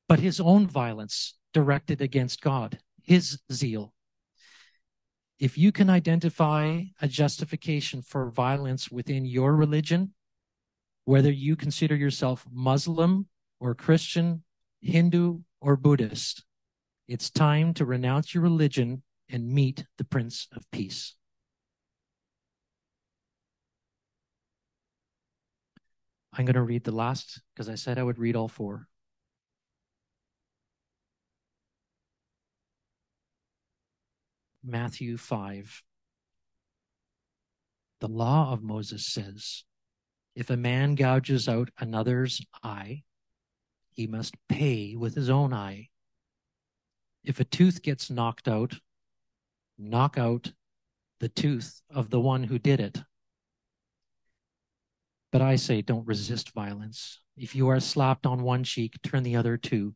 but 0.07 0.19
his 0.19 0.39
own 0.39 0.67
violence 0.67 1.35
directed 1.53 2.01
against 2.01 2.41
God, 2.41 2.79
his 3.03 3.39
zeal. 3.51 3.93
If 5.39 5.57
you 5.57 5.71
can 5.71 5.89
identify 5.89 6.83
a 7.01 7.07
justification 7.07 8.01
for 8.01 8.31
violence 8.31 8.89
within 8.89 9.25
your 9.25 9.55
religion, 9.55 10.13
whether 11.05 11.31
you 11.31 11.55
consider 11.55 11.95
yourself 11.95 12.45
Muslim 12.51 13.27
or 13.59 13.75
Christian, 13.75 14.43
Hindu 14.81 15.39
or 15.61 15.75
Buddhist, 15.75 16.43
it's 17.07 17.29
time 17.29 17.73
to 17.75 17.85
renounce 17.85 18.33
your 18.33 18.43
religion 18.43 19.03
and 19.29 19.49
meet 19.49 19.85
the 19.97 20.03
Prince 20.03 20.47
of 20.55 20.69
Peace. 20.71 21.15
I'm 26.33 26.45
going 26.45 26.53
to 26.53 26.61
read 26.61 26.83
the 26.83 26.91
last 26.91 27.41
because 27.53 27.67
I 27.67 27.75
said 27.75 27.97
I 27.97 28.03
would 28.03 28.19
read 28.19 28.35
all 28.35 28.47
four. 28.47 28.87
Matthew 34.63 35.17
5. 35.17 35.83
The 38.01 38.07
law 38.07 38.51
of 38.51 38.61
Moses 38.61 39.07
says, 39.07 39.63
if 40.35 40.49
a 40.51 40.57
man 40.57 40.93
gouges 40.93 41.47
out 41.47 41.69
another's 41.79 42.41
eye, 42.61 43.03
he 43.97 44.05
must 44.05 44.35
pay 44.47 44.95
with 44.95 45.15
his 45.15 45.27
own 45.29 45.51
eye. 45.51 45.89
If 47.23 47.39
a 47.39 47.43
tooth 47.43 47.81
gets 47.81 48.11
knocked 48.11 48.47
out, 48.47 48.75
knock 49.77 50.19
out 50.19 50.53
the 51.19 51.29
tooth 51.29 51.81
of 51.89 52.11
the 52.11 52.19
one 52.19 52.43
who 52.43 52.59
did 52.59 52.79
it. 52.79 53.01
But 55.31 55.41
I 55.41 55.55
say, 55.55 55.81
don't 55.81 56.07
resist 56.07 56.53
violence. 56.53 57.19
If 57.35 57.55
you 57.55 57.69
are 57.69 57.79
slapped 57.79 58.27
on 58.27 58.43
one 58.43 58.63
cheek, 58.63 58.93
turn 59.01 59.23
the 59.23 59.35
other 59.35 59.57
too. 59.57 59.95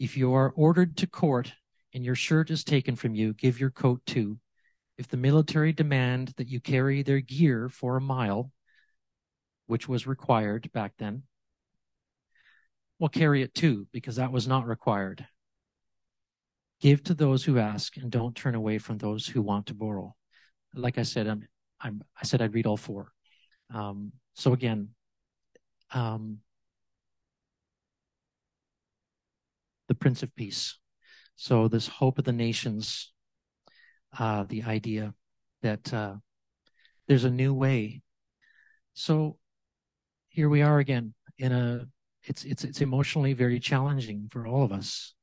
If 0.00 0.16
you 0.16 0.32
are 0.32 0.52
ordered 0.56 0.96
to 0.96 1.06
court 1.06 1.52
and 1.92 2.04
your 2.04 2.14
shirt 2.14 2.50
is 2.50 2.64
taken 2.64 2.96
from 2.96 3.14
you, 3.14 3.34
give 3.34 3.60
your 3.60 3.70
coat 3.70 4.00
too. 4.06 4.38
If 4.96 5.08
the 5.08 5.18
military 5.18 5.74
demand 5.74 6.32
that 6.38 6.48
you 6.48 6.58
carry 6.58 7.02
their 7.02 7.20
gear 7.20 7.68
for 7.68 7.98
a 7.98 8.00
mile, 8.00 8.50
which 9.66 9.88
was 9.88 10.06
required 10.06 10.72
back 10.72 10.94
then, 10.98 11.24
well, 12.98 13.08
carry 13.08 13.42
it 13.42 13.54
too, 13.54 13.86
because 13.92 14.16
that 14.16 14.32
was 14.32 14.46
not 14.48 14.66
required. 14.66 15.26
Give 16.80 17.02
to 17.04 17.14
those 17.14 17.44
who 17.44 17.58
ask 17.58 17.96
and 17.96 18.10
don't 18.10 18.34
turn 18.34 18.54
away 18.54 18.78
from 18.78 18.98
those 18.98 19.26
who 19.26 19.42
want 19.42 19.66
to 19.66 19.74
borrow. 19.74 20.14
Like 20.74 20.98
I 20.98 21.02
said, 21.02 21.26
I'm, 21.26 21.46
I'm 21.80 22.02
I 22.20 22.24
said 22.24 22.42
I'd 22.42 22.54
read 22.54 22.66
all 22.66 22.76
four. 22.76 23.12
Um, 23.72 24.12
so 24.34 24.52
again, 24.52 24.90
um, 25.92 26.38
the 29.88 29.94
Prince 29.94 30.22
of 30.22 30.34
Peace. 30.34 30.78
So 31.36 31.68
this 31.68 31.86
hope 31.86 32.18
of 32.18 32.24
the 32.24 32.32
nations, 32.32 33.12
uh, 34.18 34.44
the 34.48 34.64
idea 34.64 35.14
that 35.62 35.92
uh, 35.92 36.14
there's 37.08 37.24
a 37.24 37.30
new 37.30 37.54
way. 37.54 38.02
So 38.94 39.38
here 40.28 40.48
we 40.48 40.62
are 40.62 40.78
again 40.78 41.14
in 41.38 41.52
a 41.52 41.86
it's 42.26 42.44
it's 42.44 42.64
it's 42.64 42.80
emotionally 42.80 43.32
very 43.32 43.60
challenging 43.60 44.28
for 44.30 44.46
all 44.46 44.64
of 44.64 44.72
us. 44.72 45.14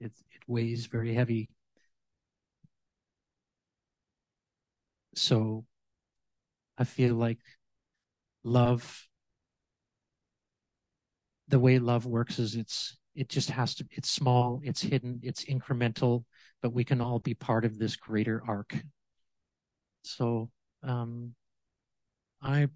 It 0.00 0.12
it 0.32 0.42
weighs 0.46 0.86
very 0.86 1.14
heavy. 1.14 1.48
So 5.14 5.64
I 6.78 6.84
feel 6.84 7.14
like 7.14 7.38
love 8.44 9.08
the 11.48 11.58
way 11.58 11.78
love 11.78 12.06
works 12.06 12.38
is 12.38 12.54
it's 12.54 12.96
it 13.14 13.28
just 13.28 13.50
has 13.50 13.74
to 13.76 13.86
it's 13.90 14.10
small 14.10 14.60
it's 14.64 14.82
hidden 14.82 15.20
it's 15.22 15.44
incremental 15.44 16.24
but 16.62 16.72
we 16.72 16.84
can 16.84 17.00
all 17.00 17.18
be 17.18 17.34
part 17.34 17.64
of 17.64 17.78
this 17.78 17.96
greater 17.96 18.42
arc 18.46 18.74
so 20.02 20.50
um 20.82 21.34
i 22.42 22.66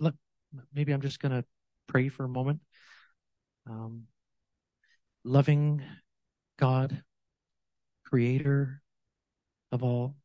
maybe 0.74 0.92
i'm 0.92 1.00
just 1.00 1.20
going 1.20 1.32
to 1.32 1.44
pray 1.86 2.08
for 2.08 2.24
a 2.24 2.28
moment 2.28 2.60
um 3.68 4.04
loving 5.24 5.82
god 6.58 7.02
creator 8.04 8.80
of 9.72 9.82
all 9.82 10.16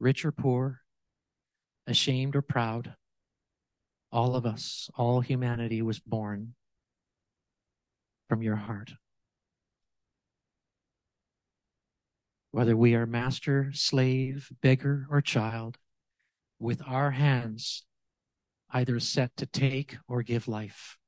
rich 0.00 0.24
or 0.24 0.32
poor 0.32 0.80
ashamed 1.88 2.36
or 2.36 2.42
proud, 2.42 2.94
All 4.12 4.36
of 4.36 4.46
us, 4.46 4.88
all 4.96 5.20
humanity 5.20 5.82
was 5.82 5.98
born 5.98 6.54
from 8.28 8.42
your 8.42 8.56
heart. 8.56 8.92
Whether 12.50 12.76
we 12.76 12.94
are 12.94 13.06
master, 13.06 13.70
slave, 13.72 14.50
beggar, 14.62 15.06
or 15.10 15.20
child, 15.20 15.78
with 16.58 16.82
our 16.86 17.10
hands 17.10 17.84
either 18.70 19.00
set 19.00 19.36
to 19.36 19.46
take 19.46 19.96
or 20.08 20.22
give 20.22 20.48
life. 20.48 20.98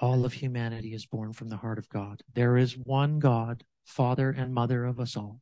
All 0.00 0.24
of 0.24 0.34
humanity 0.34 0.94
is 0.94 1.06
born 1.06 1.32
from 1.32 1.48
the 1.48 1.58
heart 1.58 1.78
of 1.78 1.88
God. 1.88 2.22
There 2.34 2.56
is 2.56 2.76
one 2.76 3.18
God, 3.18 3.64
Father 3.84 4.30
and 4.30 4.54
Mother 4.54 4.84
of 4.84 4.98
us 4.98 5.16
all. 5.16 5.40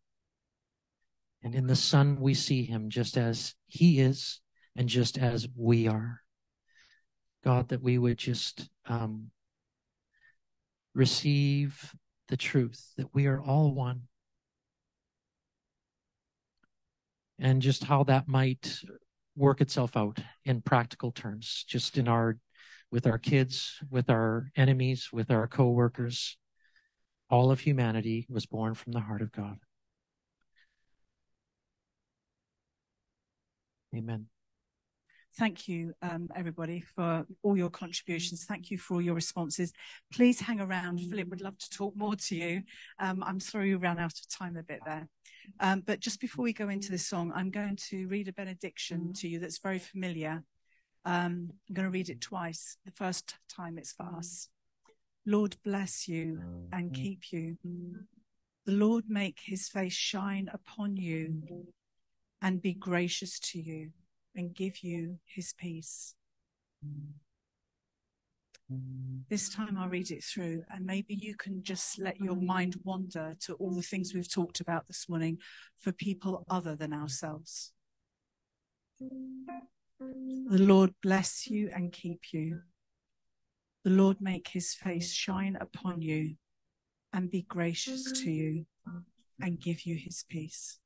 And 1.42 1.54
in 1.54 1.68
the 1.68 1.76
Son, 1.76 2.18
we 2.20 2.35
see 2.35 2.64
him 2.64 2.90
just 2.90 3.16
as 3.16 3.54
he 3.68 4.00
is 4.00 4.40
and 4.74 4.88
just 4.88 5.16
as 5.16 5.46
we 5.57 5.87
are. 5.87 6.22
God, 7.44 7.68
that 7.68 7.83
we 7.83 7.98
would 7.98 8.18
just 8.18 8.68
um, 8.87 9.31
receive 10.94 11.94
the 12.26 12.37
truth 12.37 12.92
that 12.96 13.14
we 13.14 13.26
are 13.26 13.40
all 13.40 13.72
one. 13.72 14.02
And 17.38 17.62
just 17.62 17.85
how 17.85 18.05
that 18.05 18.27
might 18.27 18.81
work 19.37 19.61
itself 19.61 19.96
out 19.96 20.18
in 20.44 20.61
practical 20.61 21.12
terms, 21.12 21.64
just 21.68 21.96
in 21.96 22.09
our, 22.09 22.37
with 22.90 23.07
our 23.07 23.18
kids, 23.18 23.79
with 23.90 24.11
our 24.11 24.51
enemies, 24.57 25.11
with 25.12 25.31
our 25.31 25.46
co-workers. 25.46 26.37
All 27.31 27.51
of 27.51 27.61
humanity 27.61 28.27
was 28.29 28.46
born 28.46 28.74
from 28.74 28.92
the 28.92 29.01
heart 29.01 29.22
of 29.22 29.31
God. 29.31 29.59
Amen. 33.94 34.27
Thank 35.37 35.69
you, 35.69 35.93
um, 36.03 36.29
everybody, 36.35 36.81
for 36.81 37.25
all 37.43 37.57
your 37.57 37.71
contributions. 37.71 38.45
Thank 38.45 38.71
you 38.71 38.79
for 38.79 38.95
all 38.95 39.03
your 39.03 39.14
responses. 39.14 39.73
Please 40.12 40.41
hang 40.41 40.61
around. 40.61 41.01
Philip 41.01 41.29
would 41.29 41.41
love 41.41 41.57
to 41.59 41.71
talk 41.71 41.97
more 41.97 42.17
to 42.17 42.35
you. 42.35 42.62
Um, 42.99 43.23
I'm 43.25 43.38
sorry 43.38 43.69
we 43.69 43.77
ran 43.77 43.99
out 43.99 44.12
of 44.12 44.29
time 44.29 44.57
a 44.57 44.62
bit 44.62 44.81
there. 44.85 45.09
Um, 45.61 45.83
but 45.87 46.01
just 46.01 46.21
before 46.21 46.43
we 46.43 46.53
go 46.53 46.69
into 46.69 46.91
this 46.91 47.07
song, 47.07 47.33
I'm 47.35 47.51
going 47.51 47.77
to 47.88 48.09
read 48.09 48.29
a 48.29 48.33
benediction 48.33 49.12
to 49.14 49.29
you 49.29 49.38
that's 49.38 49.59
very 49.59 49.79
familiar. 49.79 50.43
Um, 51.05 51.51
I'm 51.69 51.75
going 51.75 51.87
to 51.87 51.93
read 51.93 52.09
it 52.09 52.21
twice. 52.21 52.77
The 52.85 52.93
first 52.93 53.37
time 53.49 53.79
it's 53.79 53.93
for 53.93 54.07
us. 54.17 54.49
Lord 55.25 55.57
bless 55.64 56.09
you 56.09 56.41
and 56.73 56.93
keep 56.93 57.33
you. 57.33 57.57
The 58.67 58.73
Lord 58.73 59.05
make 59.09 59.38
his 59.45 59.69
face 59.69 59.93
shine 59.93 60.51
upon 60.53 60.97
you 60.97 61.43
and 62.43 62.61
be 62.61 62.73
gracious 62.73 63.38
to 63.41 63.61
you 63.61 63.91
and 64.38 64.55
give 64.55 64.85
you 64.85 65.18
his 65.27 65.53
peace. 65.53 66.14
This 69.29 69.48
time 69.48 69.77
I'll 69.77 69.88
read 69.88 70.12
it 70.12 70.22
through, 70.22 70.62
and 70.72 70.87
maybe 70.87 71.14
you 71.14 71.35
can 71.35 71.62
just 71.62 71.98
let 71.98 72.20
your 72.20 72.37
mind 72.37 72.77
wander 72.85 73.35
to 73.40 73.55
all 73.55 73.74
the 73.74 73.83
things 73.83 74.14
we've 74.14 74.33
talked 74.33 74.61
about 74.61 74.87
this 74.87 75.09
morning 75.09 75.38
for 75.81 75.90
people 75.90 76.44
other 76.48 76.77
than 76.77 76.92
ourselves. 76.92 77.72
The 79.01 80.62
Lord 80.62 80.94
bless 81.03 81.48
you 81.48 81.70
and 81.74 81.92
keep 81.92 82.33
you. 82.33 82.61
The 83.85 83.90
Lord 83.90 84.20
make 84.20 84.48
his 84.48 84.72
face 84.72 85.12
shine 85.12 85.59
upon 85.61 86.01
you 86.01 86.37
and 87.12 87.29
be 87.29 87.42
gracious 87.42 88.12
to 88.22 88.31
you 88.31 88.66
and 89.40 89.59
give 89.59 89.85
you 89.85 89.96
his 89.96 90.24
peace. 90.29 90.79